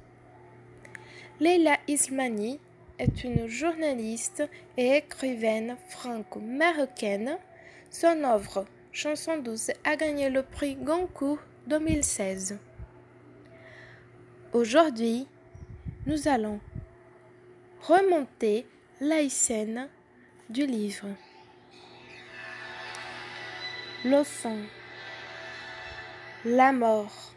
Leila 1.40 1.78
Ismani 1.88 2.60
est 2.98 3.24
une 3.24 3.46
journaliste 3.46 4.42
et 4.76 4.96
écrivaine 4.96 5.76
franco-marocaine 5.88 7.38
son 7.90 8.24
œuvre 8.24 8.66
Chanson 8.92 9.36
douce 9.36 9.70
a 9.84 9.94
gagné 9.94 10.30
le 10.30 10.42
prix 10.42 10.74
Goncourt 10.74 11.38
2016. 11.66 12.58
Aujourd'hui, 14.54 15.26
nous 16.06 16.28
allons 16.28 16.60
remonter 17.82 18.66
la 19.02 19.28
scène 19.28 19.90
du 20.48 20.64
livre. 20.64 21.08
Le 24.04 24.24
fond, 24.24 24.60
la 26.46 26.72
mort, 26.72 27.34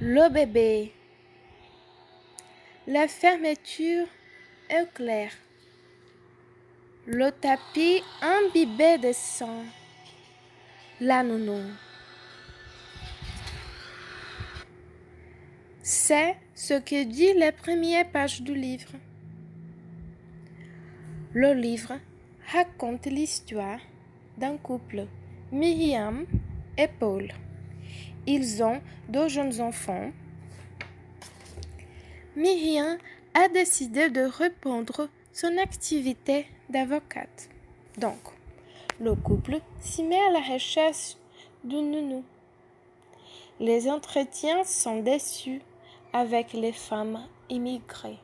le 0.00 0.30
bébé, 0.30 0.94
la 2.88 3.06
fermeture 3.06 4.06
éclair 4.70 5.30
le 7.06 7.30
tapis 7.30 8.02
imbibé 8.22 8.96
de 8.96 9.12
sang. 9.12 9.62
La 10.98 11.22
nounou. 11.22 11.60
C'est 15.82 16.36
ce 16.54 16.80
que 16.80 17.04
dit 17.04 17.34
la 17.34 17.52
première 17.52 18.10
page 18.10 18.40
du 18.40 18.54
livre. 18.54 18.92
Le 21.34 21.52
livre 21.52 21.92
raconte 22.50 23.04
l'histoire 23.04 23.80
d'un 24.38 24.56
couple, 24.56 25.06
Myriam 25.52 26.24
et 26.78 26.88
Paul. 26.88 27.28
Ils 28.26 28.62
ont 28.62 28.80
deux 29.10 29.28
jeunes 29.28 29.60
enfants. 29.60 30.10
Myriam 32.36 32.98
a 33.34 33.48
décidé 33.48 34.10
de 34.10 34.22
reprendre 34.22 35.08
son 35.32 35.56
activité 35.58 36.46
d'avocate. 36.68 37.48
Donc, 37.98 38.18
le 39.00 39.14
couple 39.14 39.60
s'y 39.80 40.02
met 40.02 40.20
à 40.20 40.30
la 40.30 40.40
recherche 40.40 41.16
d'une 41.64 41.90
nounou. 41.90 42.24
Les 43.60 43.90
entretiens 43.90 44.62
sont 44.64 45.00
déçus 45.00 45.62
avec 46.12 46.52
les 46.52 46.72
femmes 46.72 47.26
immigrées. 47.48 48.18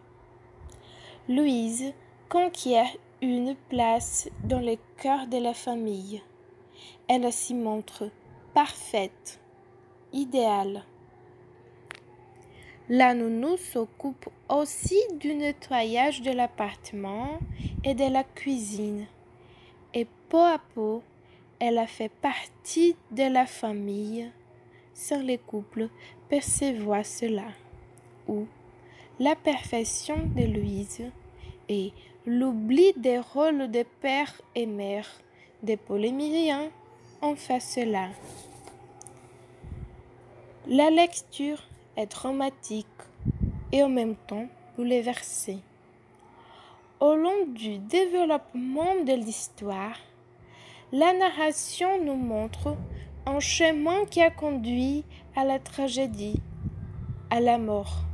Louise 1.29 1.93
conquiert 2.29 2.89
une 3.23 3.57
place 3.69 4.29
dans 4.45 4.61
le 4.61 4.77
cœur 4.99 5.27
de 5.27 5.39
la 5.39 5.55
famille. 5.55 6.23
Elle 7.09 7.33
s'y 7.33 7.55
montre 7.55 8.11
parfaite, 8.53 9.41
idéale. 10.13 10.85
La 12.91 13.15
nounou 13.15 13.57
s'occupe 13.57 14.29
aussi 14.47 15.01
du 15.19 15.35
nettoyage 15.35 16.21
de 16.21 16.31
l'appartement 16.31 17.39
et 17.83 17.95
de 17.95 18.13
la 18.13 18.25
cuisine. 18.25 19.07
Et 19.95 20.07
peu 20.29 20.43
à 20.43 20.61
peu, 20.75 20.99
elle 21.59 21.79
a 21.79 21.87
fait 21.87 22.11
partie 22.11 22.95
de 23.11 23.23
la 23.23 23.47
famille 23.47 24.31
sans 24.93 25.23
les 25.23 25.39
couples 25.39 25.89
percevoir 26.29 27.07
cela. 27.07 27.47
Ou 28.29 28.47
la 29.19 29.35
perfection 29.35 30.19
de 30.37 30.45
Louise 30.45 31.11
et 31.71 31.91
l'oubli 32.27 32.93
des 32.99 33.19
rôles 33.19 33.71
de 33.71 33.85
père 34.03 34.43
et 34.55 34.67
mère 34.67 35.09
de 35.63 35.77
Paul 35.77 36.05
et 36.05 36.13
Myriam 36.13 36.69
ont 37.23 37.37
fait 37.37 37.61
cela. 37.61 38.11
La 40.67 40.91
lecture 40.91 41.63
est 41.97 42.11
dramatique 42.11 42.87
et 43.73 43.83
en 43.83 43.89
même 43.89 44.17
temps 44.17 44.47
bouleversée. 44.77 45.59
Au 47.01 47.15
long 47.15 47.47
du 47.55 47.79
développement 47.79 48.95
de 49.05 49.13
l'histoire, 49.13 49.97
la 50.93 51.13
narration 51.13 52.05
nous 52.05 52.17
montre 52.17 52.77
un 53.27 53.41
chemin 53.41 54.05
qui 54.05 54.23
a 54.23 54.31
conduit 54.31 55.05
à 55.35 55.45
la 55.45 55.59
tragédie, 55.59 56.41
à 57.31 57.41
la 57.41 57.59
mort. 57.59 58.05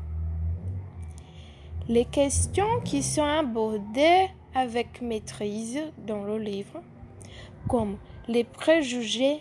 Les 1.88 2.04
questions 2.04 2.80
qui 2.84 3.02
sont 3.02 3.24
abordées 3.24 4.28
avec 4.54 5.02
maîtrise 5.02 5.80
dans 6.06 6.24
le 6.24 6.38
livre, 6.38 6.80
comme 7.68 7.98
les 8.28 8.44
préjugés, 8.44 9.40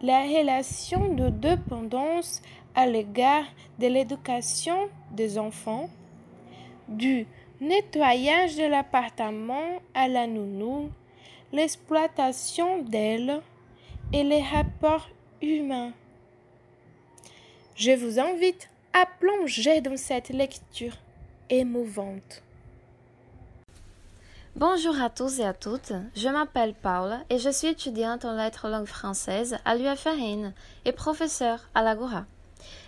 la 0.00 0.22
relation 0.22 1.14
de 1.14 1.28
dépendance 1.28 2.42
à 2.78 2.86
l'égard 2.86 3.42
de 3.80 3.88
l'éducation 3.88 4.88
des 5.10 5.36
enfants, 5.36 5.90
du 6.86 7.26
nettoyage 7.60 8.54
de 8.54 8.62
l'appartement 8.62 9.82
à 9.94 10.06
la 10.06 10.28
nounou, 10.28 10.88
l'exploitation 11.52 12.84
d'elle 12.84 13.40
et 14.12 14.22
les 14.22 14.40
rapports 14.40 15.10
humains. 15.42 15.90
Je 17.74 17.90
vous 17.90 18.20
invite 18.20 18.70
à 18.92 19.06
plonger 19.06 19.80
dans 19.80 19.96
cette 19.96 20.28
lecture 20.28 20.94
émouvante. 21.50 22.44
Bonjour 24.54 25.02
à 25.02 25.10
tous 25.10 25.40
et 25.40 25.44
à 25.44 25.52
toutes, 25.52 25.94
je 26.14 26.28
m'appelle 26.28 26.74
Paula 26.74 27.24
et 27.28 27.38
je 27.38 27.50
suis 27.50 27.68
étudiante 27.68 28.24
en 28.24 28.34
lettres 28.34 28.68
langue 28.68 28.86
française 28.86 29.58
à 29.64 29.74
l'UFRN 29.74 30.52
et 30.84 30.92
professeure 30.92 31.68
à 31.74 31.82
l'Agora. 31.82 32.24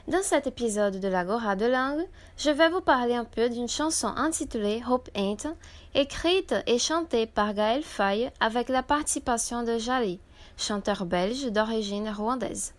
Dans 0.08 0.22
cet 0.22 0.46
épisode 0.46 0.98
de 0.98 1.08
l'Agora 1.08 1.56
de 1.56 1.66
langue, 1.66 2.04
je 2.36 2.50
vais 2.50 2.68
vous 2.68 2.80
parler 2.80 3.14
un 3.14 3.24
peu 3.24 3.48
d'une 3.48 3.68
chanson 3.68 4.08
intitulée 4.08 4.82
Hope 4.88 5.08
Ain't, 5.14 5.46
écrite 5.94 6.54
et 6.66 6.78
chantée 6.78 7.26
par 7.26 7.54
Gaël 7.54 7.82
Faye 7.82 8.30
avec 8.40 8.68
la 8.68 8.82
participation 8.82 9.62
de 9.62 9.78
Jali, 9.78 10.18
chanteur 10.56 11.04
belge 11.04 11.46
d'origine 11.52 12.10
rwandaise. 12.10 12.74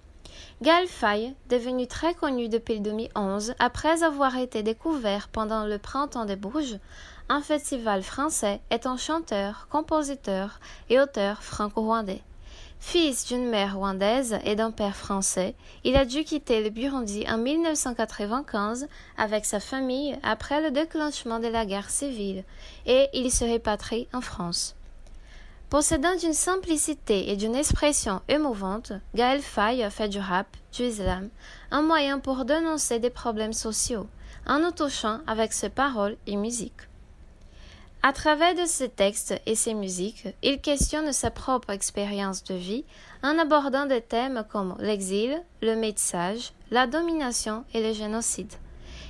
Gaël 0.62 0.88
Faye, 0.88 1.36
devenu 1.50 1.88
très 1.88 2.14
connu 2.14 2.50
depuis 2.50 2.80
2011 2.80 3.54
après 3.60 4.04
avoir 4.04 4.38
été 4.38 4.64
découvert 4.64 5.28
pendant 5.30 5.66
le 5.66 5.78
Printemps 5.78 6.26
des 6.26 6.36
Bourges, 6.36 6.80
un 7.30 7.42
festival 7.42 8.04
français, 8.04 8.62
est 8.70 8.86
un 8.86 8.98
chanteur, 8.98 9.68
compositeur 9.70 10.60
et 10.90 11.00
auteur 11.00 11.44
franco-rwandais. 11.44 12.22
Fils 12.84 13.28
d'une 13.28 13.48
mère 13.48 13.78
rwandaise 13.78 14.40
et 14.44 14.56
d'un 14.56 14.72
père 14.72 14.96
français, 14.96 15.54
il 15.84 15.96
a 15.96 16.04
dû 16.04 16.24
quitter 16.24 16.64
le 16.64 16.72
Burundi 16.72 17.24
en 17.30 17.38
1995 17.38 18.88
avec 19.18 19.46
sa 19.46 19.60
famille 19.60 20.18
après 20.24 20.62
le 20.62 20.72
déclenchement 20.72 21.40
de 21.40 21.48
la 21.48 21.66
guerre 21.68 21.92
civile 21.92 22.44
et 22.88 23.08
il 23.14 23.32
se 23.32 23.46
répatrie 23.46 24.08
en 24.14 24.20
France. 24.20 24.76
Possédant 25.70 26.16
d'une 26.16 26.34
simplicité 26.34 27.30
et 27.30 27.38
d'une 27.38 27.56
expression 27.56 28.20
émouvante, 28.28 28.94
Gaël 29.14 29.42
Faye 29.42 29.88
fait 29.92 30.10
du 30.10 30.20
rap, 30.20 30.48
du 30.74 30.84
islam, 30.84 31.30
un 31.70 31.84
moyen 31.84 32.18
pour 32.20 32.46
dénoncer 32.46 32.98
des 32.98 33.12
problèmes 33.12 33.54
sociaux, 33.54 34.08
en 34.48 34.60
nous 34.60 34.72
touchant 34.72 35.20
avec 35.28 35.54
ses 35.54 35.70
paroles 35.70 36.18
et 36.26 36.36
musique. 36.36 36.91
À 38.04 38.14
travers 38.14 38.56
de 38.56 38.66
ses 38.66 38.90
textes 38.90 39.40
et 39.46 39.54
ses 39.54 39.76
musiques, 39.76 40.28
il 40.42 40.60
questionne 40.60 41.14
sa 41.14 41.30
propre 41.30 41.70
expérience 41.70 42.44
de 42.44 42.56
vie 42.56 42.84
en 43.22 43.38
abordant 43.38 43.86
des 43.86 44.02
thèmes 44.02 44.44
comme 44.50 44.76
l'exil, 44.80 45.40
le 45.62 45.76
métissage, 45.76 46.54
la 46.72 46.88
domination 46.88 47.64
et 47.76 47.84
le 47.84 47.94
génocide. 47.94 48.52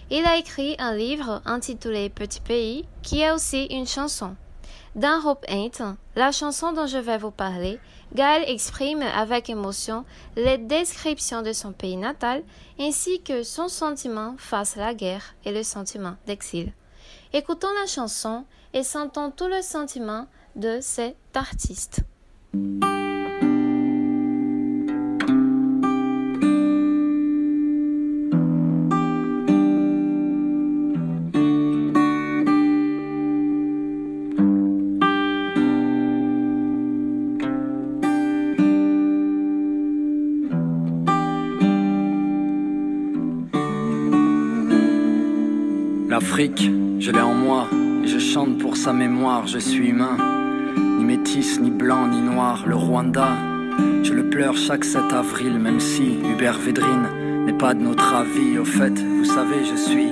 Il 0.09 0.25
a 0.25 0.35
écrit 0.35 0.75
un 0.77 0.93
livre 0.93 1.41
intitulé 1.45 2.09
Petit 2.09 2.41
pays, 2.41 2.85
qui 3.01 3.21
est 3.21 3.31
aussi 3.31 3.63
une 3.67 3.87
chanson. 3.87 4.35
Dans 4.95 5.25
Hope 5.25 5.45
Ain't, 5.47 5.95
la 6.17 6.33
chanson 6.33 6.73
dont 6.73 6.85
je 6.85 6.97
vais 6.97 7.17
vous 7.17 7.31
parler, 7.31 7.79
Gaël 8.13 8.43
exprime 8.45 9.03
avec 9.03 9.49
émotion 9.49 10.03
les 10.35 10.57
descriptions 10.57 11.43
de 11.43 11.53
son 11.53 11.71
pays 11.71 11.95
natal 11.95 12.43
ainsi 12.77 13.21
que 13.21 13.43
son 13.43 13.69
sentiment 13.69 14.35
face 14.37 14.75
à 14.75 14.81
la 14.81 14.93
guerre 14.93 15.33
et 15.45 15.53
le 15.53 15.63
sentiment 15.63 16.17
d'exil. 16.27 16.73
Écoutons 17.31 17.71
la 17.79 17.87
chanson 17.87 18.43
et 18.73 18.83
sentons 18.83 19.31
tout 19.31 19.47
le 19.47 19.61
sentiment 19.61 20.27
de 20.55 20.79
cet 20.81 21.15
artiste. 21.33 22.01
L'Afrique, 46.09 46.69
je 46.99 47.09
l'ai 47.09 47.21
en 47.21 47.33
moi, 47.33 47.69
je 48.05 48.19
chante 48.19 48.57
pour 48.57 48.77
sa 48.77 48.93
mémoire, 48.93 49.47
je 49.47 49.59
suis 49.59 49.89
humain. 49.89 50.17
Ni 50.77 51.05
métis, 51.05 51.59
ni 51.59 51.69
blanc, 51.69 52.07
ni 52.07 52.21
noir, 52.21 52.63
le 52.67 52.75
Rwanda, 52.75 53.29
je 54.03 54.13
le 54.13 54.29
pleure 54.29 54.55
chaque 54.55 54.83
7 54.83 55.13
avril, 55.13 55.59
même 55.59 55.79
si 55.79 56.19
Hubert 56.23 56.59
Védrine 56.59 57.07
n'est 57.45 57.57
pas 57.57 57.73
de 57.73 57.81
notre 57.81 58.13
avis. 58.13 58.57
Au 58.59 58.65
fait, 58.65 58.93
vous 58.99 59.25
savez, 59.25 59.63
je 59.63 59.75
suis 59.75 60.09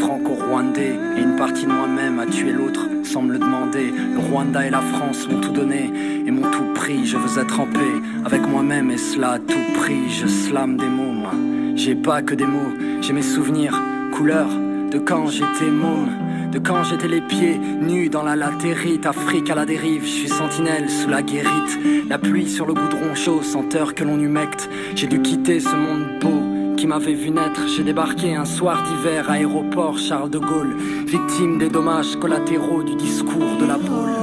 franco-rwandais, 0.00 0.98
et 1.16 1.20
une 1.20 1.36
partie 1.36 1.66
de 1.66 1.72
moi-même 1.72 2.18
a 2.18 2.26
tué 2.26 2.52
l'autre 2.52 2.88
sans 3.04 3.22
me 3.22 3.32
le 3.32 3.38
demander. 3.38 3.92
Le 4.12 4.18
Rwanda 4.18 4.66
et 4.66 4.70
la 4.70 4.80
France 4.80 5.28
m'ont 5.28 5.40
tout 5.40 5.52
donné 5.52 5.90
et 6.26 6.30
m'ont 6.30 6.50
tout 6.50 6.72
pris. 6.74 7.06
Je 7.06 7.16
veux 7.16 7.40
être 7.40 7.60
en 7.60 7.66
paix 7.66 8.00
avec 8.24 8.46
moi-même 8.46 8.90
et 8.90 8.98
cela 8.98 9.32
à 9.32 9.38
tout 9.38 9.72
prix. 9.74 10.08
Je 10.08 10.26
slame 10.26 10.76
des 10.76 10.88
mots, 10.88 11.12
moi. 11.12 11.32
J'ai 11.74 11.94
pas 11.94 12.22
que 12.22 12.34
des 12.34 12.46
mots, 12.46 12.72
j'ai 13.00 13.12
mes 13.12 13.22
souvenirs, 13.22 13.80
couleurs 14.12 14.50
de 14.90 14.98
quand 14.98 15.28
j'étais 15.28 15.70
môme, 15.70 16.08
de 16.50 16.58
quand 16.58 16.82
j'étais 16.84 17.08
les 17.08 17.20
pieds 17.20 17.58
nus 17.58 18.08
dans 18.08 18.22
la 18.22 18.36
latérite, 18.36 19.06
Afrique 19.06 19.50
à 19.50 19.54
la 19.54 19.66
dérive, 19.66 20.02
je 20.02 20.10
suis 20.10 20.28
sentinelle 20.28 20.90
sous 20.90 21.08
la 21.08 21.22
guérite, 21.22 21.78
la 22.08 22.18
pluie 22.18 22.48
sur 22.48 22.66
le 22.66 22.74
goudron 22.74 23.14
chaud, 23.14 23.42
senteur 23.42 23.94
que 23.94 24.04
l'on 24.04 24.18
humecte, 24.18 24.68
j'ai 24.94 25.06
dû 25.06 25.22
quitter 25.22 25.60
ce 25.60 25.74
monde 25.74 26.18
beau 26.20 26.76
qui 26.76 26.86
m'avait 26.86 27.14
vu 27.14 27.30
naître, 27.30 27.68
j'ai 27.68 27.82
débarqué 27.82 28.34
un 28.34 28.44
soir 28.44 28.82
d'hiver, 28.82 29.30
aéroport 29.30 29.98
Charles 29.98 30.30
de 30.30 30.38
Gaulle, 30.38 30.76
victime 31.06 31.58
des 31.58 31.68
dommages 31.68 32.16
collatéraux 32.16 32.82
du 32.82 32.94
discours 32.94 33.56
de 33.60 33.66
la 33.66 33.76
boule. 33.76 34.19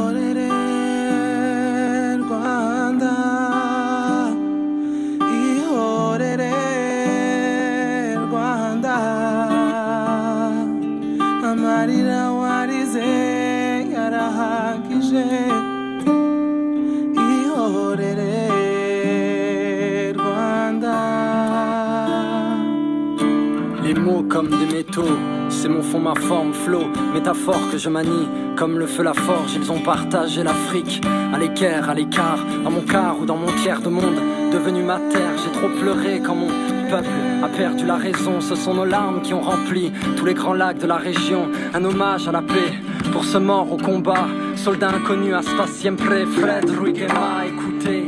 C'est 25.67 25.73
mon 25.73 25.81
fond, 25.81 25.99
ma 25.99 26.15
forme, 26.15 26.53
flow, 26.53 26.85
métaphore 27.13 27.69
que 27.69 27.77
je 27.77 27.89
manie. 27.89 28.29
Comme 28.55 28.79
le 28.79 28.87
feu, 28.87 29.03
la 29.03 29.13
forge, 29.13 29.53
ils 29.55 29.69
ont 29.69 29.81
partagé 29.81 30.41
l'Afrique. 30.41 31.01
À 31.33 31.37
l'équerre, 31.37 31.89
à 31.89 31.93
l'écart, 31.93 32.39
dans 32.63 32.71
mon 32.71 32.81
quart 32.81 33.19
ou 33.19 33.25
dans 33.25 33.35
mon 33.35 33.51
tiers 33.61 33.81
de 33.81 33.89
monde. 33.89 34.15
Devenu 34.53 34.83
ma 34.83 34.97
terre, 35.11 35.33
j'ai 35.43 35.51
trop 35.51 35.67
pleuré 35.67 36.21
quand 36.25 36.35
mon 36.35 36.47
peuple 36.89 37.09
a 37.43 37.49
perdu 37.49 37.85
la 37.85 37.97
raison. 37.97 38.39
Ce 38.39 38.55
sont 38.55 38.75
nos 38.75 38.85
larmes 38.85 39.21
qui 39.21 39.33
ont 39.33 39.41
rempli 39.41 39.91
tous 40.15 40.23
les 40.23 40.33
grands 40.33 40.53
lacs 40.53 40.77
de 40.77 40.87
la 40.87 40.95
région. 40.95 41.49
Un 41.73 41.83
hommage 41.83 42.29
à 42.29 42.31
la 42.31 42.41
paix 42.41 42.71
pour 43.11 43.25
ce 43.25 43.37
mort 43.37 43.69
au 43.69 43.77
combat. 43.77 44.25
Soldat 44.55 44.91
inconnu, 44.95 45.33
hasta 45.33 45.67
siempre, 45.67 46.25
Fred 46.27 46.69
Ruigema, 46.69 47.45
écoutez. 47.45 48.05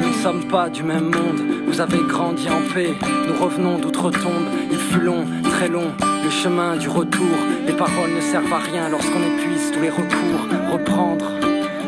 Nous 0.00 0.08
ne 0.08 0.14
sommes 0.14 0.48
pas 0.48 0.68
du 0.68 0.82
même 0.82 1.04
monde, 1.04 1.40
vous 1.76 1.82
avez 1.82 2.02
grandi 2.08 2.48
en 2.48 2.62
paix. 2.72 2.94
Nous 3.28 3.34
revenons 3.34 3.78
d'outre-tombe, 3.78 4.46
il 4.72 4.78
fut 4.78 5.00
long, 5.00 5.26
très 5.42 5.68
long, 5.68 5.92
le 6.24 6.30
chemin 6.30 6.74
du 6.76 6.88
retour. 6.88 7.36
Les 7.66 7.74
paroles 7.74 8.14
ne 8.16 8.20
servent 8.22 8.50
à 8.50 8.60
rien 8.60 8.88
lorsqu'on 8.88 9.20
épuise 9.20 9.72
tous 9.74 9.82
les 9.82 9.90
recours. 9.90 10.72
Reprendre 10.72 11.30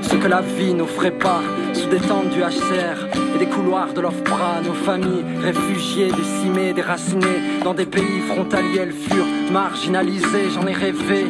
ce 0.02 0.14
que 0.16 0.26
la 0.26 0.42
vie 0.42 0.74
n'offrait 0.74 1.18
pas, 1.18 1.40
sous 1.72 1.88
des 1.88 2.00
tentes 2.00 2.28
du 2.28 2.40
HCR 2.40 3.06
et 3.34 3.38
des 3.38 3.46
couloirs 3.46 3.94
de 3.94 4.02
l'OFPRA. 4.02 4.60
Nos 4.62 4.74
familles, 4.74 5.24
réfugiées, 5.40 6.12
décimées, 6.12 6.74
déracinées, 6.74 7.62
dans 7.64 7.72
des 7.72 7.86
pays 7.86 8.20
frontaliers, 8.28 8.80
elles 8.80 8.92
furent 8.92 9.24
marginalisées. 9.50 10.50
J'en 10.52 10.66
ai 10.66 10.74
rêvé 10.74 11.24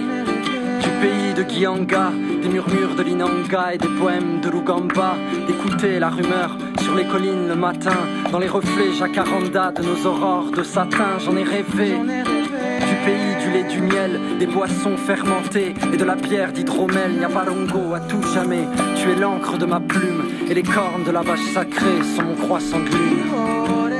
du 0.82 0.88
pays 1.00 1.32
de 1.32 1.48
Gyanga, 1.48 2.10
des 2.42 2.48
murmures 2.48 2.96
de 2.96 3.04
l'Inanga 3.04 3.74
et 3.74 3.78
des 3.78 3.88
poèmes 4.00 4.40
de 4.40 4.50
Lugamba, 4.50 5.14
d'écouter 5.46 6.00
la 6.00 6.08
rumeur 6.08 6.56
sur 6.82 6.96
les 6.96 7.04
collines 7.04 7.48
le 7.48 7.54
matin, 7.54 7.98
dans 8.30 8.38
les 8.38 8.48
reflets 8.48 8.92
jacaranda 8.92 9.72
de 9.72 9.82
nos 9.82 10.06
aurores 10.06 10.50
de 10.50 10.62
satin, 10.62 11.18
j'en 11.18 11.36
ai 11.36 11.44
rêvé. 11.44 11.92
Du 11.92 12.94
pays 13.04 13.34
du 13.42 13.50
lait, 13.50 13.64
du 13.64 13.80
miel, 13.80 14.20
des 14.38 14.46
boissons 14.46 14.96
fermentées 14.96 15.74
et 15.92 15.96
de 15.96 16.04
la 16.04 16.14
bière 16.14 16.52
d'hydromel, 16.52 17.12
Nyabarongo 17.18 17.94
à 17.94 18.00
tout 18.00 18.22
jamais. 18.34 18.66
Tu 18.96 19.10
es 19.10 19.16
l'encre 19.16 19.58
de 19.58 19.66
ma 19.66 19.80
plume 19.80 20.24
et 20.48 20.54
les 20.54 20.62
cornes 20.62 21.04
de 21.04 21.10
la 21.10 21.22
vache 21.22 21.44
sacrée 21.52 22.02
sont 22.16 22.22
mon 22.22 22.34
croissant 22.34 22.80
de 22.80 22.88
lune. 22.88 23.97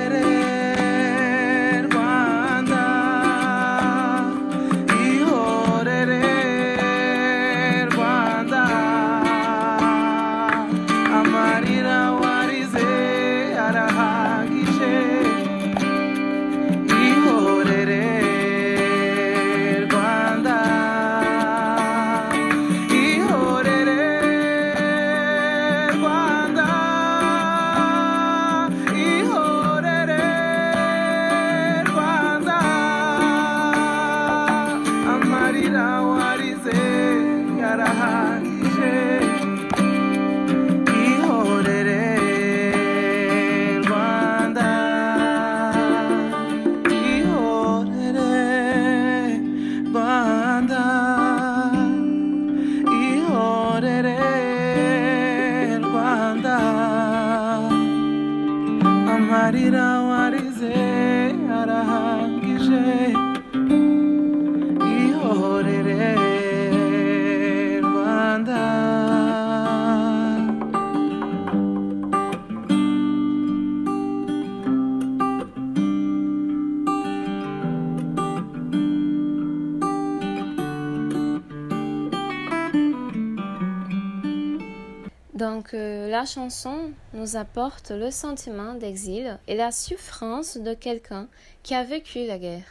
La 86.09 86.25
chanson 86.25 86.93
nous 87.13 87.37
apporte 87.37 87.91
le 87.91 88.11
sentiment 88.11 88.75
d'exil 88.75 89.39
et 89.47 89.55
la 89.55 89.71
souffrance 89.71 90.57
de 90.57 90.75
quelqu'un 90.75 91.29
qui 91.63 91.75
a 91.75 91.85
vécu 91.85 92.27
la 92.27 92.39
guerre. 92.39 92.65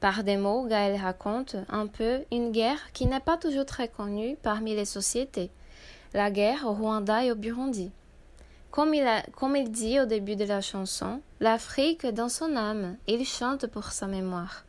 Par 0.00 0.24
des 0.24 0.36
mots, 0.36 0.66
Gaël 0.66 1.00
raconte 1.00 1.54
un 1.68 1.86
peu 1.86 2.22
une 2.32 2.50
guerre 2.50 2.92
qui 2.92 3.06
n'est 3.06 3.20
pas 3.20 3.36
toujours 3.36 3.66
très 3.66 3.86
connue 3.86 4.36
parmi 4.42 4.74
les 4.74 4.84
sociétés, 4.84 5.50
la 6.12 6.30
guerre 6.32 6.66
au 6.66 6.72
Rwanda 6.72 7.24
et 7.24 7.30
au 7.30 7.36
Burundi. 7.36 7.92
Comme 8.72 8.94
il, 8.94 9.70
dit 9.70 10.00
au 10.00 10.06
début 10.06 10.34
de 10.34 10.44
la 10.44 10.60
chanson, 10.60 11.20
l'Afrique 11.40 12.06
dans 12.06 12.28
son 12.28 12.56
âme, 12.56 12.96
il 13.06 13.24
chante 13.24 13.66
pour 13.68 13.92
sa 13.92 14.08
mémoire. 14.08 14.64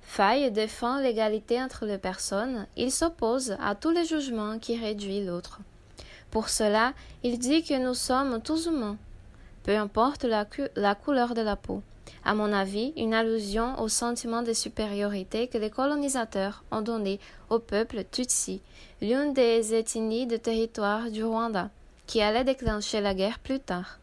Faye 0.00 0.50
défend 0.50 0.98
l'égalité 0.98 1.60
entre 1.60 1.84
les 1.84 1.98
personnes, 1.98 2.66
il 2.76 2.90
s'oppose 2.90 3.56
à 3.60 3.74
tous 3.74 3.90
les 3.90 4.04
jugements 4.04 4.58
qui 4.58 4.78
réduisent 4.78 5.26
l'autre. 5.26 5.60
Pour 6.32 6.48
cela, 6.48 6.94
il 7.22 7.38
dit 7.38 7.62
que 7.62 7.78
nous 7.78 7.92
sommes 7.92 8.40
tous 8.40 8.66
humains, 8.66 8.96
peu 9.64 9.76
importe 9.76 10.24
la, 10.24 10.46
couleur 10.94 11.34
de 11.34 11.42
la 11.42 11.56
peau. 11.56 11.82
À 12.24 12.34
mon 12.34 12.54
avis, 12.54 12.94
une 12.96 13.12
allusion 13.12 13.78
au 13.78 13.88
sentiment 13.88 14.40
de 14.40 14.54
supériorité 14.54 15.46
que 15.46 15.58
les 15.58 15.68
colonisateurs 15.68 16.64
ont 16.70 16.80
donné 16.80 17.20
au 17.50 17.58
peuple 17.58 18.04
Tutsi, 18.10 18.62
l'une 19.02 19.34
des 19.34 19.74
ethnies 19.74 20.26
de 20.26 20.38
territoire 20.38 21.10
du 21.10 21.22
Rwanda, 21.22 21.68
qui 22.06 22.22
allait 22.22 22.44
déclencher 22.44 23.02
la 23.02 23.12
guerre 23.12 23.38
plus 23.38 23.60
tard. 23.60 23.98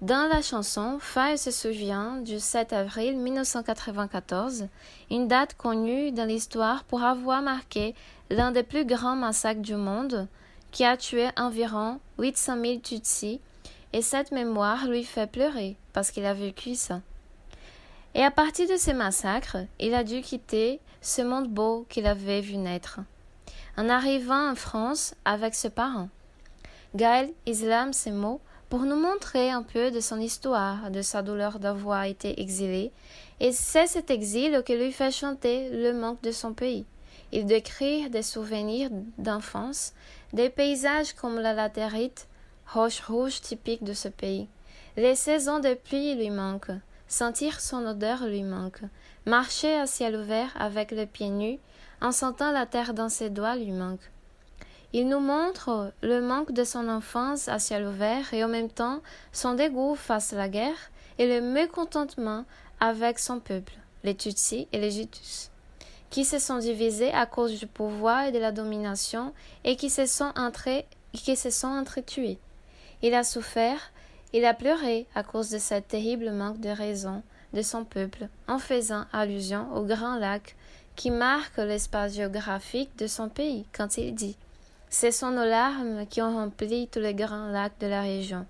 Dans 0.00 0.30
la 0.32 0.40
chanson, 0.40 0.96
Faye 1.00 1.36
se 1.36 1.50
souvient 1.50 2.16
du 2.16 2.40
7 2.40 2.72
avril 2.72 3.18
1994, 3.18 4.68
une 5.10 5.28
date 5.28 5.54
connue 5.54 6.12
dans 6.12 6.26
l'histoire 6.26 6.84
pour 6.84 7.02
avoir 7.02 7.42
marqué 7.42 7.94
l'un 8.30 8.52
des 8.52 8.62
plus 8.62 8.86
grands 8.86 9.16
massacres 9.16 9.60
du 9.60 9.74
monde, 9.74 10.28
qui 10.70 10.84
a 10.84 10.96
tué 10.96 11.28
environ 11.36 12.00
800 12.18 12.56
000 12.62 12.78
Tutsis, 12.80 13.40
et 13.92 14.02
cette 14.02 14.32
mémoire 14.32 14.86
lui 14.88 15.04
fait 15.04 15.30
pleurer 15.30 15.76
parce 15.92 16.10
qu'il 16.10 16.26
a 16.26 16.34
vécu 16.34 16.74
ça. 16.74 17.00
Et 18.14 18.22
à 18.22 18.30
partir 18.30 18.68
de 18.68 18.76
ces 18.76 18.94
massacres, 18.94 19.58
il 19.78 19.94
a 19.94 20.04
dû 20.04 20.20
quitter 20.22 20.80
ce 21.00 21.22
monde 21.22 21.48
beau 21.48 21.86
qu'il 21.88 22.06
avait 22.06 22.40
vu 22.40 22.56
naître. 22.56 23.00
En 23.76 23.88
arrivant 23.88 24.50
en 24.50 24.54
France 24.54 25.14
avec 25.24 25.54
ses 25.54 25.70
parents, 25.70 26.08
Gaël 26.94 27.30
islame 27.44 27.92
ces 27.92 28.10
mots 28.10 28.40
pour 28.68 28.80
nous 28.80 28.96
montrer 28.96 29.50
un 29.50 29.62
peu 29.62 29.90
de 29.90 30.00
son 30.00 30.18
histoire, 30.18 30.90
de 30.90 31.02
sa 31.02 31.22
douleur 31.22 31.58
d'avoir 31.58 32.04
été 32.04 32.40
exilé, 32.40 32.90
et 33.38 33.52
c'est 33.52 33.86
cet 33.86 34.10
exil 34.10 34.62
qui 34.64 34.76
lui 34.76 34.92
fait 34.92 35.10
chanter 35.10 35.68
le 35.70 35.92
manque 35.92 36.22
de 36.22 36.32
son 36.32 36.52
pays. 36.52 36.86
Il 37.32 37.44
décrit 37.44 38.08
des 38.08 38.22
souvenirs 38.22 38.90
d'enfance, 39.18 39.92
des 40.36 40.50
paysages 40.50 41.14
comme 41.14 41.40
la 41.40 41.54
latérite, 41.54 42.28
roche 42.70 43.00
rouge 43.00 43.40
typique 43.40 43.82
de 43.82 43.94
ce 43.94 44.08
pays. 44.08 44.48
Les 44.98 45.14
saisons 45.14 45.60
de 45.60 45.72
pluie 45.72 46.14
lui 46.14 46.28
manquent, 46.28 46.76
sentir 47.08 47.58
son 47.58 47.86
odeur 47.86 48.26
lui 48.26 48.42
manque, 48.42 48.82
marcher 49.24 49.74
à 49.74 49.86
ciel 49.86 50.14
ouvert 50.14 50.54
avec 50.60 50.90
les 50.90 51.06
pieds 51.06 51.30
nus, 51.30 51.58
en 52.02 52.12
sentant 52.12 52.52
la 52.52 52.66
terre 52.66 52.92
dans 52.92 53.08
ses 53.08 53.30
doigts 53.30 53.56
lui 53.56 53.72
manque. 53.72 54.10
Il 54.92 55.08
nous 55.08 55.20
montre 55.20 55.90
le 56.02 56.20
manque 56.20 56.52
de 56.52 56.64
son 56.64 56.86
enfance 56.90 57.48
à 57.48 57.58
ciel 57.58 57.86
ouvert 57.86 58.34
et 58.34 58.44
en 58.44 58.48
même 58.48 58.70
temps 58.70 59.00
son 59.32 59.54
dégoût 59.54 59.94
face 59.94 60.34
à 60.34 60.36
la 60.36 60.50
guerre 60.50 60.90
et 61.18 61.26
le 61.26 61.40
mécontentement 61.40 62.44
avec 62.78 63.18
son 63.18 63.40
peuple, 63.40 63.72
les 64.04 64.14
Tutsis 64.14 64.68
et 64.72 64.80
les 64.80 65.00
Hutus, 65.00 65.50
qui 66.10 66.24
se 66.24 66.38
sont 66.38 66.58
divisés 66.58 67.12
à 67.12 67.26
cause 67.26 67.58
du 67.58 67.66
pouvoir 67.66 68.24
et 68.24 68.32
de 68.32 68.38
la 68.38 68.52
domination 68.52 69.32
et 69.64 69.76
qui 69.76 69.90
se 69.90 70.06
sont 70.06 70.32
entrés, 70.36 70.86
qui 71.12 71.36
se 71.36 71.50
sont 71.50 71.68
entretués. 71.68 72.38
Il 73.02 73.14
a 73.14 73.24
souffert, 73.24 73.92
il 74.32 74.44
a 74.44 74.54
pleuré 74.54 75.06
à 75.14 75.22
cause 75.22 75.50
de 75.50 75.58
ce 75.58 75.80
terrible 75.80 76.30
manque 76.30 76.60
de 76.60 76.70
raison 76.70 77.22
de 77.52 77.62
son 77.62 77.84
peuple 77.84 78.28
en 78.48 78.58
faisant 78.58 79.04
allusion 79.12 79.74
au 79.74 79.82
grand 79.82 80.16
lac 80.18 80.56
qui 80.94 81.10
marque 81.10 81.58
l'espace 81.58 82.14
géographique 82.14 82.96
de 82.98 83.06
son 83.06 83.28
pays 83.28 83.66
quand 83.72 83.98
il 83.98 84.14
dit 84.14 84.36
ce 84.88 85.10
sont 85.10 85.30
nos 85.30 85.44
larmes 85.44 86.06
qui 86.06 86.22
ont 86.22 86.34
rempli 86.34 86.88
tous 86.88 87.00
les 87.00 87.14
grands 87.14 87.48
lacs 87.48 87.78
de 87.80 87.86
la 87.86 88.02
région. 88.02 88.46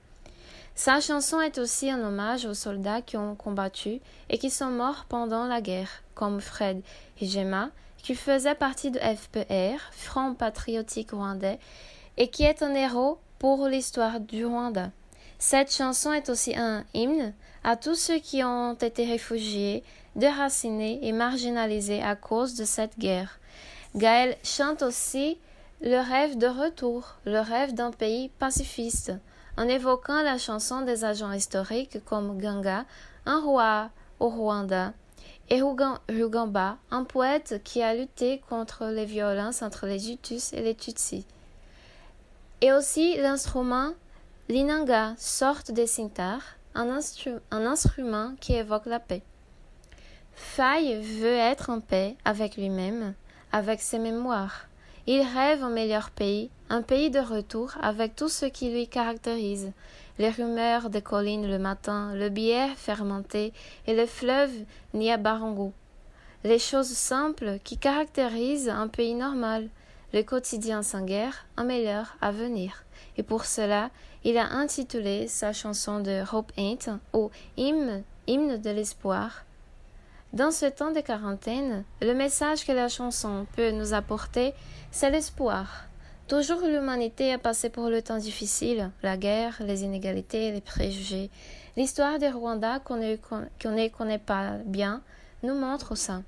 Sa 0.79 1.01
chanson 1.01 1.41
est 1.41 1.57
aussi 1.57 1.91
un 1.91 2.05
hommage 2.05 2.45
aux 2.45 2.53
soldats 2.53 3.01
qui 3.01 3.17
ont 3.17 3.35
combattu 3.35 3.99
et 4.29 4.37
qui 4.37 4.51
sont 4.51 4.71
morts 4.71 5.07
pendant 5.09 5.47
la 5.47 5.63
guerre, 5.63 5.89
comme 6.15 6.43
Fred 6.43 6.83
Hijema, 7.19 7.71
qui 7.97 8.15
faisait 8.15 8.55
partie 8.55 8.91
de 8.91 8.99
FPR, 8.99 9.81
Front 9.93 10.35
Patriotique 10.35 11.13
Rwandais, 11.13 11.59
et 12.19 12.29
qui 12.29 12.43
est 12.45 12.63
un 12.63 12.75
héros 12.75 13.19
pour 13.39 13.67
l'histoire 13.69 14.21
du 14.21 14.45
Rwanda. 14.45 14.91
Cette 15.39 15.73
chanson 15.73 16.13
est 16.13 16.29
aussi 16.29 16.55
un 16.55 16.85
hymne 16.93 17.33
à 17.65 17.77
tous 17.77 17.95
ceux 17.95 18.19
qui 18.19 18.45
ont 18.45 18.75
été 18.75 19.07
réfugiés, 19.07 19.83
déracinés 20.15 20.99
et 21.03 21.13
marginalisés 21.13 22.03
à 22.03 22.17
cause 22.17 22.55
de 22.55 22.67
cette 22.67 22.99
guerre. 22.99 23.41
Gaël 23.95 24.37
chante 24.45 24.83
aussi 24.83 25.39
le 25.81 26.07
rêve 26.07 26.37
de 26.37 26.47
retour, 26.47 27.17
le 27.25 27.41
rêve 27.41 27.73
d'un 27.73 27.93
pays 27.93 28.29
pacifiste, 28.39 29.13
en 29.57 29.69
évoquant 29.69 30.23
la 30.23 30.39
chanson 30.39 30.83
des 30.83 31.05
agents 31.05 31.33
historiques 31.33 32.05
comme 32.05 32.39
Ganga, 32.41 32.85
un 33.25 33.41
roi 33.41 33.91
au 34.21 34.29
Rwanda, 34.29 34.93
et 35.49 35.61
Rugamba, 35.63 36.79
un 36.91 37.05
poète 37.05 37.61
qui 37.63 37.83
a 37.83 37.95
lutté 37.95 38.43
contre 38.49 38.87
les 38.87 39.05
violences 39.05 39.63
entre 39.63 39.87
les 39.87 40.11
Hutus 40.11 40.53
et 40.53 40.63
les 40.63 40.75
Tutsis. 40.75 41.27
Et 42.61 42.73
aussi 42.73 43.17
l'instrument 43.19 43.93
l'inanga, 44.49 45.15
sorte 45.19 45.73
de 45.73 45.87
cintar, 45.87 46.41
un, 46.75 46.99
un 47.51 47.67
instrument 47.67 48.35
qui 48.41 48.55
évoque 48.55 48.87
la 48.87 49.01
paix. 49.01 49.23
Faye 50.33 51.01
veut 51.01 51.37
être 51.37 51.71
en 51.71 51.81
paix 51.81 52.17
avec 52.25 52.57
lui-même, 52.57 53.15
avec 53.53 53.81
ses 53.81 53.99
mémoires. 53.99 54.67
Il 55.09 55.23
rêve 55.23 55.63
un 55.63 55.71
meilleur 55.71 56.11
pays, 56.11 56.51
un 56.69 56.83
pays 56.83 57.11
de 57.11 57.21
retour 57.21 57.75
avec 57.81 58.17
tout 58.17 58.29
ce 58.29 58.45
qui 58.45 58.71
lui 58.71 58.89
caractérise, 58.89 59.71
les 60.19 60.31
rumeurs 60.31 60.91
des 60.91 61.01
collines 61.01 61.49
le 61.49 61.61
matin, 61.61 62.13
le 62.15 62.29
bière 62.29 62.77
fermenté 62.77 63.53
et 63.87 63.95
le 63.95 64.07
fleuve 64.07 64.51
Niabarango. 64.95 65.73
Les 66.43 66.59
choses 66.59 66.89
simples 66.89 67.61
qui 67.63 67.79
caractérisent 67.79 68.69
un 68.69 68.89
pays 68.89 69.15
normal, 69.15 69.69
le 70.13 70.23
quotidien 70.23 70.83
sans 70.83 71.05
guerre, 71.05 71.47
un 71.57 71.65
meilleur 71.65 72.17
avenir. 72.21 72.85
Et 73.17 73.23
pour 73.23 73.45
cela, 73.45 73.91
il 74.25 74.37
a 74.39 74.51
intitulé 74.55 75.29
sa 75.29 75.53
chanson 75.53 76.01
de 76.01 76.25
Hope 76.33 76.51
Ain't 76.59 76.99
ou 77.13 77.31
hymne, 77.57 78.03
hymne 78.27 78.61
de 78.61 78.71
l'espoir. 78.71 79.46
Dans 80.37 80.51
ce 80.51 80.67
temps 80.67 80.91
de 80.91 81.01
quarantaine, 81.01 81.83
le 82.03 82.13
message 82.13 82.67
que 82.67 82.73
la 82.73 82.89
chanson 82.89 83.47
peut 83.57 83.71
nous 83.71 83.95
apporter, 83.95 84.53
c'est 84.91 85.09
l'espoir. 85.09 85.87
Toujours 86.29 86.61
l'humanité 86.61 87.33
a 87.33 87.39
passé 87.39 87.71
pour 87.71 87.89
le 87.89 88.03
temps 88.03 88.19
difficile, 88.19 88.91
la 89.03 89.17
guerre, 89.17 89.57
les 89.61 89.83
inégalités, 89.83 90.53
les 90.53 90.61
préjugés. 90.61 91.31
L'histoire 91.79 92.19
du 92.19 92.27
Rwanda 92.27 92.81
qu'on 92.81 92.97
ne 92.99 93.89
connaît 93.89 94.19
pas 94.19 94.59
bien 94.67 95.01
nous 95.43 95.55
montre 95.55 95.95
ça. 95.95 96.21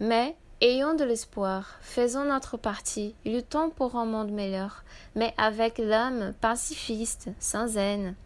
Mais 0.00 0.34
ayons 0.60 0.94
de 0.94 1.04
l'espoir, 1.04 1.76
faisons 1.80 2.24
notre 2.24 2.56
partie, 2.56 3.14
luttons 3.24 3.70
pour 3.70 3.94
un 3.94 4.04
monde 4.04 4.32
meilleur, 4.32 4.82
mais 5.14 5.32
avec 5.36 5.78
l'âme 5.78 6.34
pacifiste, 6.40 7.28
sans 7.38 7.76
haine. 7.76 8.16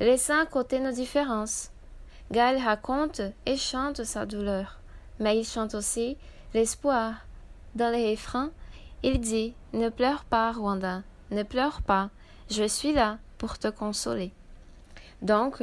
Laissons 0.00 0.32
à 0.32 0.46
côté 0.46 0.80
nos 0.80 0.92
différences. 0.92 1.72
Gaël 2.32 2.58
raconte 2.58 3.20
et 3.46 3.56
chante 3.56 4.04
sa 4.04 4.26
douleur, 4.26 4.80
mais 5.20 5.38
il 5.38 5.44
chante 5.44 5.74
aussi 5.74 6.16
l'espoir. 6.54 7.14
Dans 7.74 7.90
les 7.92 8.10
refrains, 8.10 8.50
il 9.02 9.20
dit 9.20 9.54
Ne 9.72 9.88
pleure 9.88 10.24
pas, 10.24 10.52
Rwanda, 10.52 11.02
ne 11.30 11.42
pleure 11.42 11.82
pas, 11.82 12.10
je 12.50 12.66
suis 12.66 12.92
là 12.92 13.18
pour 13.38 13.58
te 13.58 13.68
consoler. 13.68 14.32
Donc, 15.22 15.62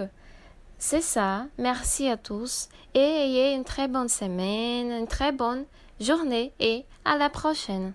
c'est 0.78 1.02
ça, 1.02 1.48
merci 1.58 2.08
à 2.08 2.18
tous 2.18 2.70
et 2.94 3.00
ayez 3.00 3.54
une 3.54 3.64
très 3.64 3.88
bonne 3.88 4.10
semaine, 4.10 4.92
une 4.92 5.08
très 5.08 5.32
bonne 5.32 5.66
journée 6.00 6.54
et 6.60 6.86
à 7.06 7.18
la 7.18 7.30
prochaine. 7.30 7.94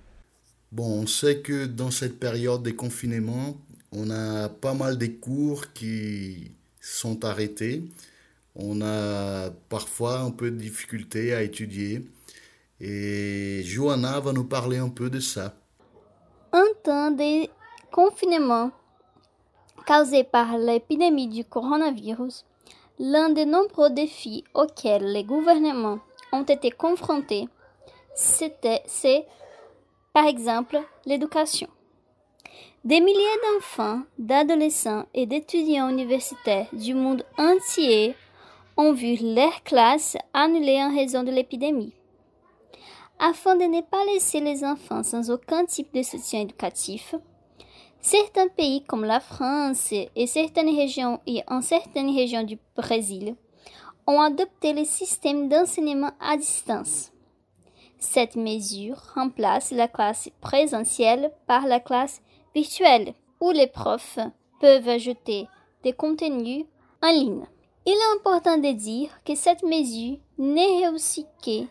Bon, 0.72 1.02
on 1.02 1.06
sait 1.06 1.40
que 1.40 1.66
dans 1.66 1.90
cette 1.90 2.18
période 2.18 2.62
de 2.62 2.70
confinement, 2.70 3.56
on 3.92 4.10
a 4.10 4.48
pas 4.48 4.74
mal 4.74 4.98
de 4.98 5.06
cours 5.06 5.72
qui 5.72 6.52
sont 6.80 7.24
arrêtés. 7.24 7.84
On 8.60 8.82
a 8.82 9.50
parfois 9.68 10.18
un 10.18 10.32
peu 10.32 10.50
de 10.50 10.56
difficulté 10.56 11.32
à 11.32 11.42
étudier. 11.42 12.04
Et 12.80 13.62
Johanna 13.64 14.18
va 14.18 14.32
nous 14.32 14.44
parler 14.44 14.78
un 14.78 14.88
peu 14.88 15.10
de 15.10 15.20
ça. 15.20 15.54
Un 16.52 16.66
temps 16.82 17.12
de 17.12 17.46
confinement 17.92 18.72
causé 19.86 20.24
par 20.24 20.58
l'épidémie 20.58 21.28
du 21.28 21.44
coronavirus, 21.44 22.44
l'un 22.98 23.30
des 23.30 23.46
nombreux 23.46 23.90
défis 23.90 24.44
auxquels 24.54 25.12
les 25.12 25.24
gouvernements 25.24 26.00
ont 26.32 26.42
été 26.42 26.70
confrontés, 26.70 27.48
c'est, 28.14 29.24
par 30.12 30.26
exemple, 30.26 30.78
l'éducation. 31.06 31.68
Des 32.84 33.00
milliers 33.00 33.38
d'enfants, 33.44 34.02
d'adolescents 34.18 35.06
et 35.14 35.26
d'étudiants 35.26 35.88
universitaires 35.88 36.66
du 36.72 36.94
monde 36.94 37.24
entier 37.38 38.14
ont 38.78 38.92
vu 38.92 39.16
leurs 39.20 39.62
classes 39.64 40.16
annulées 40.32 40.82
en 40.82 40.94
raison 40.94 41.22
de 41.22 41.30
l'épidémie 41.30 41.92
afin 43.18 43.56
de 43.56 43.64
ne 43.64 43.80
pas 43.82 44.04
laisser 44.12 44.40
les 44.40 44.64
enfants 44.64 45.02
sans 45.02 45.30
aucun 45.30 45.64
type 45.64 45.92
de 45.92 46.02
soutien 46.02 46.42
éducatif. 46.42 47.14
Certains 48.00 48.48
pays 48.48 48.84
comme 48.84 49.04
la 49.04 49.20
France 49.20 49.92
et 49.92 50.26
certaines 50.26 50.74
régions 50.74 51.20
et 51.26 51.42
en 51.48 51.60
certaines 51.60 52.14
régions 52.14 52.44
du 52.44 52.58
Brésil 52.76 53.34
ont 54.06 54.20
adopté 54.20 54.72
le 54.72 54.84
système 54.84 55.48
d'enseignement 55.48 56.12
à 56.20 56.36
distance. 56.36 57.10
Cette 57.98 58.36
mesure 58.36 59.02
remplace 59.16 59.72
la 59.72 59.88
classe 59.88 60.30
présentielle 60.40 61.32
par 61.48 61.66
la 61.66 61.80
classe 61.80 62.22
virtuelle, 62.54 63.12
où 63.40 63.50
les 63.50 63.66
profs 63.66 64.20
peuvent 64.60 64.88
ajouter 64.88 65.48
des 65.82 65.92
contenus 65.92 66.64
en 67.02 67.10
ligne. 67.10 67.46
Il 67.90 67.94
est 67.94 68.18
important 68.18 68.58
de 68.58 68.70
dire 68.72 69.08
que 69.24 69.34
cette 69.34 69.62
mesure 69.62 70.18
n'est 70.36 70.86
réussie 70.86 71.24
que 71.42 71.64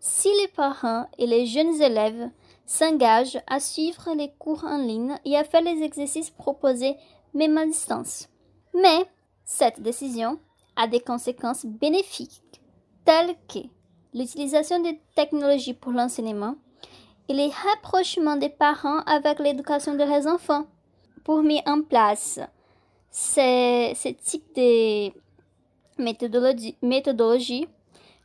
si 0.00 0.28
les 0.40 0.48
parents 0.48 1.06
et 1.16 1.28
les 1.28 1.46
jeunes 1.46 1.80
élèves 1.80 2.28
s'engagent 2.66 3.38
à 3.46 3.60
suivre 3.60 4.12
les 4.16 4.32
cours 4.36 4.64
en 4.64 4.78
ligne 4.78 5.14
et 5.24 5.36
à 5.36 5.44
faire 5.44 5.60
les 5.60 5.80
exercices 5.84 6.30
proposés 6.30 6.96
même 7.34 7.56
à 7.56 7.66
distance. 7.66 8.28
Mais 8.74 9.06
cette 9.44 9.80
décision 9.80 10.40
a 10.74 10.88
des 10.88 10.98
conséquences 10.98 11.64
bénéfiques 11.64 12.42
telles 13.04 13.36
que 13.46 13.60
l'utilisation 14.12 14.80
des 14.80 15.00
technologies 15.14 15.74
pour 15.74 15.92
l'enseignement 15.92 16.56
et 17.28 17.32
les 17.32 17.50
rapprochements 17.50 18.34
des 18.34 18.48
parents 18.48 19.02
avec 19.06 19.38
l'éducation 19.38 19.94
de 19.94 20.02
leurs 20.02 20.26
enfants. 20.26 20.66
Pour 21.22 21.44
mettre 21.44 21.70
en 21.70 21.82
place 21.82 22.40
ce, 23.12 24.12
type 24.14 24.52
de 24.56 25.12
méthodologie, 26.00 27.68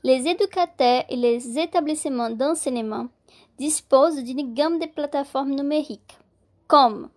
les 0.03 0.27
éducateurs 0.27 1.03
et 1.09 1.15
les 1.15 1.59
établissements 1.59 2.29
d'enseignement 2.29 3.07
disposent 3.57 4.23
d'une 4.23 4.53
gamme 4.53 4.79
de 4.79 4.85
plateformes 4.85 5.55
numériques 5.55 6.17
comme 6.67 7.09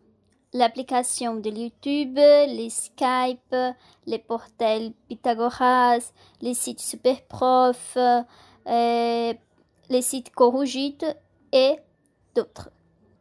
l'application 0.52 1.36
de 1.36 1.50
YouTube, 1.50 2.16
les 2.16 2.70
Skype, 2.70 3.54
les 4.06 4.18
portails 4.18 4.94
Pythagoras, 5.08 6.12
les 6.40 6.54
sites 6.54 6.80
Superprof, 6.80 7.96
euh, 7.96 9.34
les 9.90 10.02
sites 10.02 10.30
Corugit 10.34 10.98
et 11.52 11.76
d'autres. 12.34 12.70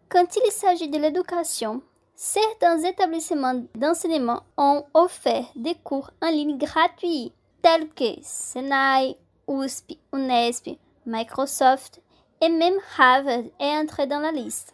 Quand 0.10 0.36
il 0.36 0.52
s'agit 0.52 0.90
de 0.90 0.98
l'éducation, 0.98 1.82
certains 2.18 2.80
établissements 2.80 3.62
d'enseignement 3.76 4.42
ont 4.58 4.84
offert 4.96 5.46
des 5.56 5.76
cours 5.76 6.10
en 6.22 6.30
ligne 6.30 6.58
gratuits 6.58 7.32
tels 7.62 7.88
que 7.90 8.20
Senai, 8.24 9.16
USP, 9.48 9.94
Unesp, 10.14 10.70
Microsoft 11.06 12.02
et 12.42 12.50
même 12.50 12.78
Harvard 12.98 13.44
est 13.60 13.78
entré 13.78 14.08
dans 14.08 14.20
la 14.20 14.32
liste. 14.32 14.74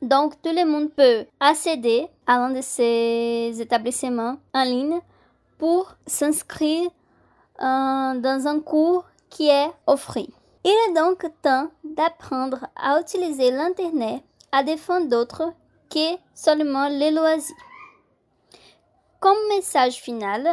Donc 0.00 0.40
tout 0.40 0.52
le 0.52 0.64
monde 0.64 0.90
peut 0.92 1.26
accéder 1.40 2.08
à 2.26 2.38
l'un 2.38 2.50
de 2.50 2.62
ces 2.62 3.54
établissements 3.60 4.38
en 4.54 4.64
ligne 4.64 5.00
pour 5.58 5.94
s'inscrire 6.06 6.88
euh, 7.60 8.14
dans 8.18 8.44
un 8.46 8.60
cours 8.60 9.04
qui 9.28 9.48
est 9.48 9.70
offert. 9.86 10.24
Il 10.64 10.70
est 10.70 10.94
donc 10.94 11.26
temps 11.42 11.68
d'apprendre 11.84 12.66
à 12.76 12.98
utiliser 12.98 13.50
l'Internet 13.50 14.22
à 14.52 14.62
des 14.62 14.76
fins 14.78 15.02
d'autres 15.02 15.52
seulement 16.34 16.88
les 16.88 17.10
loisirs. 17.10 17.54
Comme 19.20 19.36
message 19.56 19.94
final, 19.94 20.46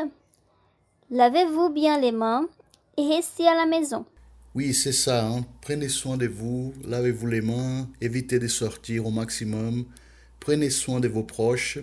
lavez-vous 1.12 1.70
bien 1.70 2.00
les 2.00 2.12
mains 2.12 2.48
et 2.98 3.08
restez 3.08 3.48
à 3.48 3.56
la 3.56 3.66
maison. 3.66 4.06
Oui, 4.56 4.74
c'est 4.74 4.94
ça. 4.94 5.26
Hein. 5.26 5.46
Prenez 5.62 5.90
soin 5.90 6.18
de 6.18 6.28
vous, 6.28 6.74
lavez-vous 6.86 7.28
les 7.28 7.42
mains, 7.42 7.90
évitez 8.02 8.40
de 8.40 8.48
sortir 8.48 9.06
au 9.06 9.12
maximum, 9.12 9.86
prenez 10.40 10.70
soin 10.70 11.00
de 11.00 11.08
vos 11.08 11.24
proches 11.24 11.80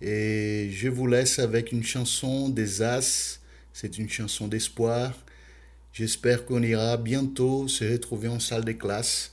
Et 0.00 0.70
je 0.72 0.88
vous 0.88 1.06
laisse 1.06 1.38
avec 1.38 1.72
une 1.72 1.84
chanson 1.84 2.48
des 2.48 2.82
As. 2.82 3.40
C'est 3.72 3.98
une 3.98 4.08
chanson 4.08 4.46
d'espoir. 4.48 5.12
J'espère 5.92 6.44
qu'on 6.44 6.62
ira 6.62 6.96
bientôt 6.96 7.68
se 7.68 7.84
retrouver 7.84 8.28
en 8.28 8.40
salle 8.40 8.64
de 8.64 8.72
classe. 8.72 9.32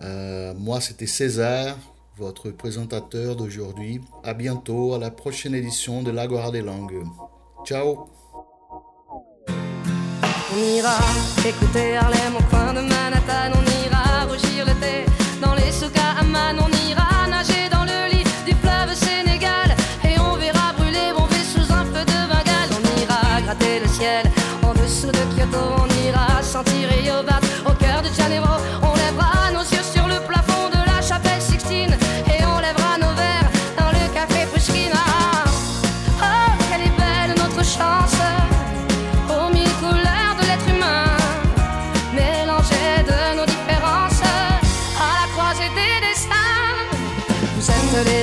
Euh, 0.00 0.54
moi, 0.54 0.80
c'était 0.80 1.06
César, 1.06 1.76
votre 2.18 2.50
présentateur 2.50 3.36
d'aujourd'hui. 3.36 4.00
À 4.24 4.34
bientôt, 4.34 4.94
à 4.94 4.98
la 4.98 5.10
prochaine 5.10 5.54
édition 5.54 6.02
de 6.02 6.10
l'Agora 6.10 6.50
des 6.50 6.62
langues. 6.62 7.04
Ciao 7.64 8.08
On 9.48 10.76
ira 10.76 10.98
écouter 11.46 11.96
Harlem 11.96 12.34
au 12.38 12.42
coin 12.50 12.74
de 12.74 12.80
Manhattan, 12.80 13.52
on 13.54 13.86
ira 13.86 14.24
rougir 14.24 14.64
le 14.66 14.72
thé 14.80 15.06
dans 15.40 15.54
les 15.54 15.70
souks 15.70 15.96
à 15.96 16.16
on 16.58 16.88
ira 16.88 17.28
nager 17.28 17.68
dans 17.70 17.84
le 17.84 18.10
lit 18.12 18.24
du 18.46 18.54
fleuve 18.54 18.94
Sénégal 18.94 19.76
et 20.04 20.18
on 20.18 20.36
verra 20.36 20.72
brûler 20.76 21.12
bomber 21.16 21.44
sous 21.54 21.72
un 21.72 21.84
feu 21.84 22.04
de 22.04 22.18
Bengale. 22.30 22.70
On 22.76 23.02
ira 23.02 23.40
gratter 23.42 23.80
le 23.80 23.88
ciel 23.88 24.26
en 24.64 24.72
dessous 24.74 25.12
de 25.12 25.36
Kyoto, 25.36 25.62
on 25.78 26.06
ira 26.08 26.42
sentir 26.42 26.88
battre 27.24 27.48
au 27.66 27.72
cœur 27.74 28.02
de 28.02 28.08
Janeiro. 28.16 28.48
On 28.82 28.97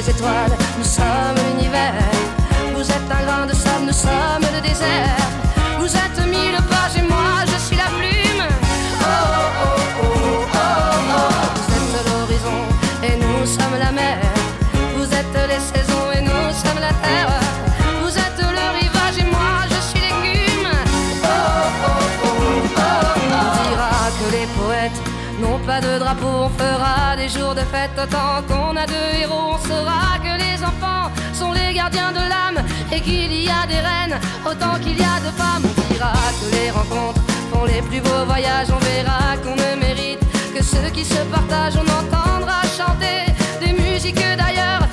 nous 0.08 0.84
sommes 0.84 1.36
l'univers. 1.50 1.94
Vous 2.76 2.82
êtes 2.82 3.10
un 3.10 3.26
grain 3.26 3.46
de 3.48 3.54
sable, 3.54 3.86
nous 3.88 3.94
sommes 3.94 4.46
le 4.54 4.62
désert. 4.62 5.18
Vous 5.80 5.88
êtes 5.88 6.20
mille 6.28 6.58
pages 6.70 6.98
et 6.98 7.02
moi 7.02 7.44
je 7.48 7.58
suis 7.58 7.76
la 7.76 7.86
plume. 7.86 8.46
Oh 9.02 9.06
oh 9.06 9.80
oh 10.02 10.46
oh 10.54 10.58
oh. 11.10 11.32
Vous 11.56 11.96
êtes 11.98 12.08
l'horizon 12.08 12.60
et 13.04 13.16
nous 13.18 13.46
sommes 13.48 13.80
la 13.80 13.92
mer. 13.92 14.20
Vous 14.96 15.06
êtes 15.06 15.38
les 15.50 15.60
saisons 15.60 16.12
et 16.14 16.22
nous 16.22 16.52
sommes 16.54 16.80
la 16.80 16.94
terre. 17.06 17.40
Vous 18.02 18.16
êtes 18.16 18.40
le 18.40 18.66
rivage 18.80 19.18
et 19.18 19.30
moi 19.36 19.66
je 19.72 19.80
suis 19.90 20.02
l'écume. 20.06 20.70
Oh 21.24 21.28
oh 21.28 21.98
oh 22.26 22.38
oh. 22.78 22.82
On 23.32 23.70
dira 23.70 23.96
que 24.20 24.28
les 24.36 24.48
poètes 24.60 25.02
n'ont 25.40 25.60
pas 25.66 25.82
de 25.82 25.98
drapeau. 25.98 26.46
On 26.46 26.50
fera 26.50 27.16
des 27.16 27.28
jours 27.28 27.56
de 27.56 27.62
fête 27.62 27.98
autant 27.98 28.44
qu'on 28.48 28.76
a 28.78 28.86
de 28.86 29.20
héros. 29.20 29.56
Que 29.76 30.38
les 30.40 30.64
enfants 30.64 31.12
sont 31.34 31.52
les 31.52 31.74
gardiens 31.74 32.12
de 32.12 32.24
l'âme 32.32 32.66
et 32.92 33.02
qu'il 33.02 33.34
y 33.34 33.50
a 33.50 33.68
des 33.68 33.82
reines 33.88 34.18
autant 34.46 34.80
qu'il 34.82 34.98
y 34.98 35.04
a 35.04 35.20
de 35.20 35.32
femmes. 35.36 35.64
On 35.64 35.94
dira 35.94 36.14
que 36.40 36.56
les 36.56 36.72
rencontres 36.72 37.22
font 37.52 37.66
les 37.66 37.82
plus 37.82 38.00
beaux 38.00 38.26
voyages. 38.26 38.70
On 38.72 38.80
verra 38.80 39.36
qu'on 39.44 39.56
ne 39.56 39.80
mérite 39.80 40.20
que 40.56 40.64
ceux 40.64 40.90
qui 40.94 41.04
se 41.04 41.20
partagent. 41.26 41.76
On 41.76 41.90
entendra 42.02 42.62
chanter 42.78 43.32
des 43.60 43.74
musiques 43.74 44.16
d'ailleurs 44.16 44.85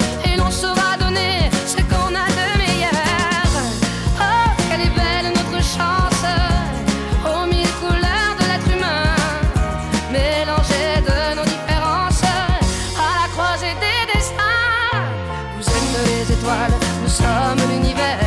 nous 16.45 17.09
sommes 17.09 17.71
l'univers. 17.71 18.19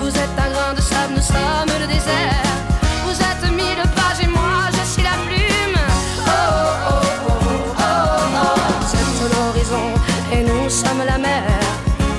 Vous 0.00 0.08
êtes 0.08 0.36
un 0.38 0.50
grain 0.50 0.74
de 0.74 0.80
sable, 0.80 1.14
nous 1.14 1.22
sommes 1.22 1.78
le 1.80 1.86
désert. 1.86 2.42
Vous 3.04 3.12
êtes 3.12 3.50
mille 3.52 3.82
pages 3.94 4.22
et 4.22 4.26
moi 4.26 4.68
je 4.72 4.84
suis 4.84 5.02
la 5.02 5.16
plume. 5.26 5.78
Oh 6.18 6.30
oh 6.30 7.02
oh 7.18 7.32
oh 7.40 7.56
oh. 7.78 7.82
oh. 8.34 8.58
Vous 8.80 8.94
êtes 8.96 9.32
l'horizon 9.32 9.86
et 10.32 10.42
nous 10.42 10.68
sommes 10.68 11.04
la 11.06 11.18
mer. 11.18 11.44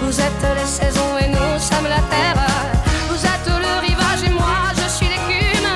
Vous 0.02 0.20
êtes 0.20 0.46
les 0.56 0.66
saisons 0.66 1.18
et 1.20 1.28
nous 1.28 1.60
sommes 1.60 1.88
la 1.90 2.02
terre. 2.14 2.48
Vous 3.10 3.22
êtes 3.26 3.48
le 3.48 3.88
rivage 3.88 4.24
et 4.26 4.30
moi 4.30 4.72
je 4.76 4.88
suis 4.90 5.08
l'écume. 5.08 5.72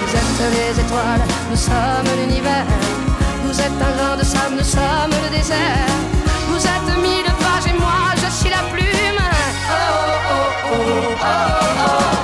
Vous 0.00 0.16
êtes 0.16 0.52
les 0.54 0.80
étoiles, 0.80 1.24
nous 1.50 1.56
sommes 1.56 2.16
l'univers. 2.18 2.67
Êtes 3.68 3.82
un 3.82 3.96
grain 3.98 4.16
de 4.16 4.24
sable, 4.24 4.54
nous 4.56 4.64
sommes 4.64 5.12
le 5.24 5.36
désert. 5.36 5.92
Vous 6.48 6.56
êtes 6.56 6.90
mille 7.02 7.30
pages 7.42 7.68
et 7.68 7.78
moi 7.78 8.14
je 8.16 8.30
suis 8.32 8.48
la 8.48 8.62
plume. 8.72 9.20
Oh 9.70 10.72
oh. 10.72 10.78
oh. 11.20 11.48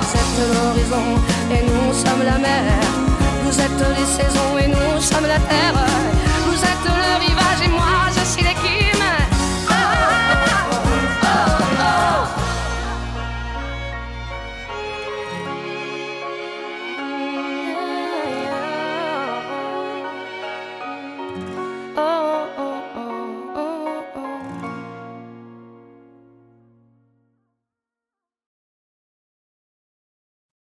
Vous 0.01 0.13
êtes 0.21 0.37
l'horizon 0.55 1.05
et 1.51 1.61
nous 1.69 1.93
sommes 1.93 2.23
la 2.25 2.39
mer. 2.39 2.63
Vous 3.43 3.59
êtes 3.59 3.83
les 3.95 4.05
saisons 4.17 4.57
et 4.57 4.67
nous 4.69 4.99
sommes 4.99 5.27
la 5.27 5.37
terre. 5.37 6.14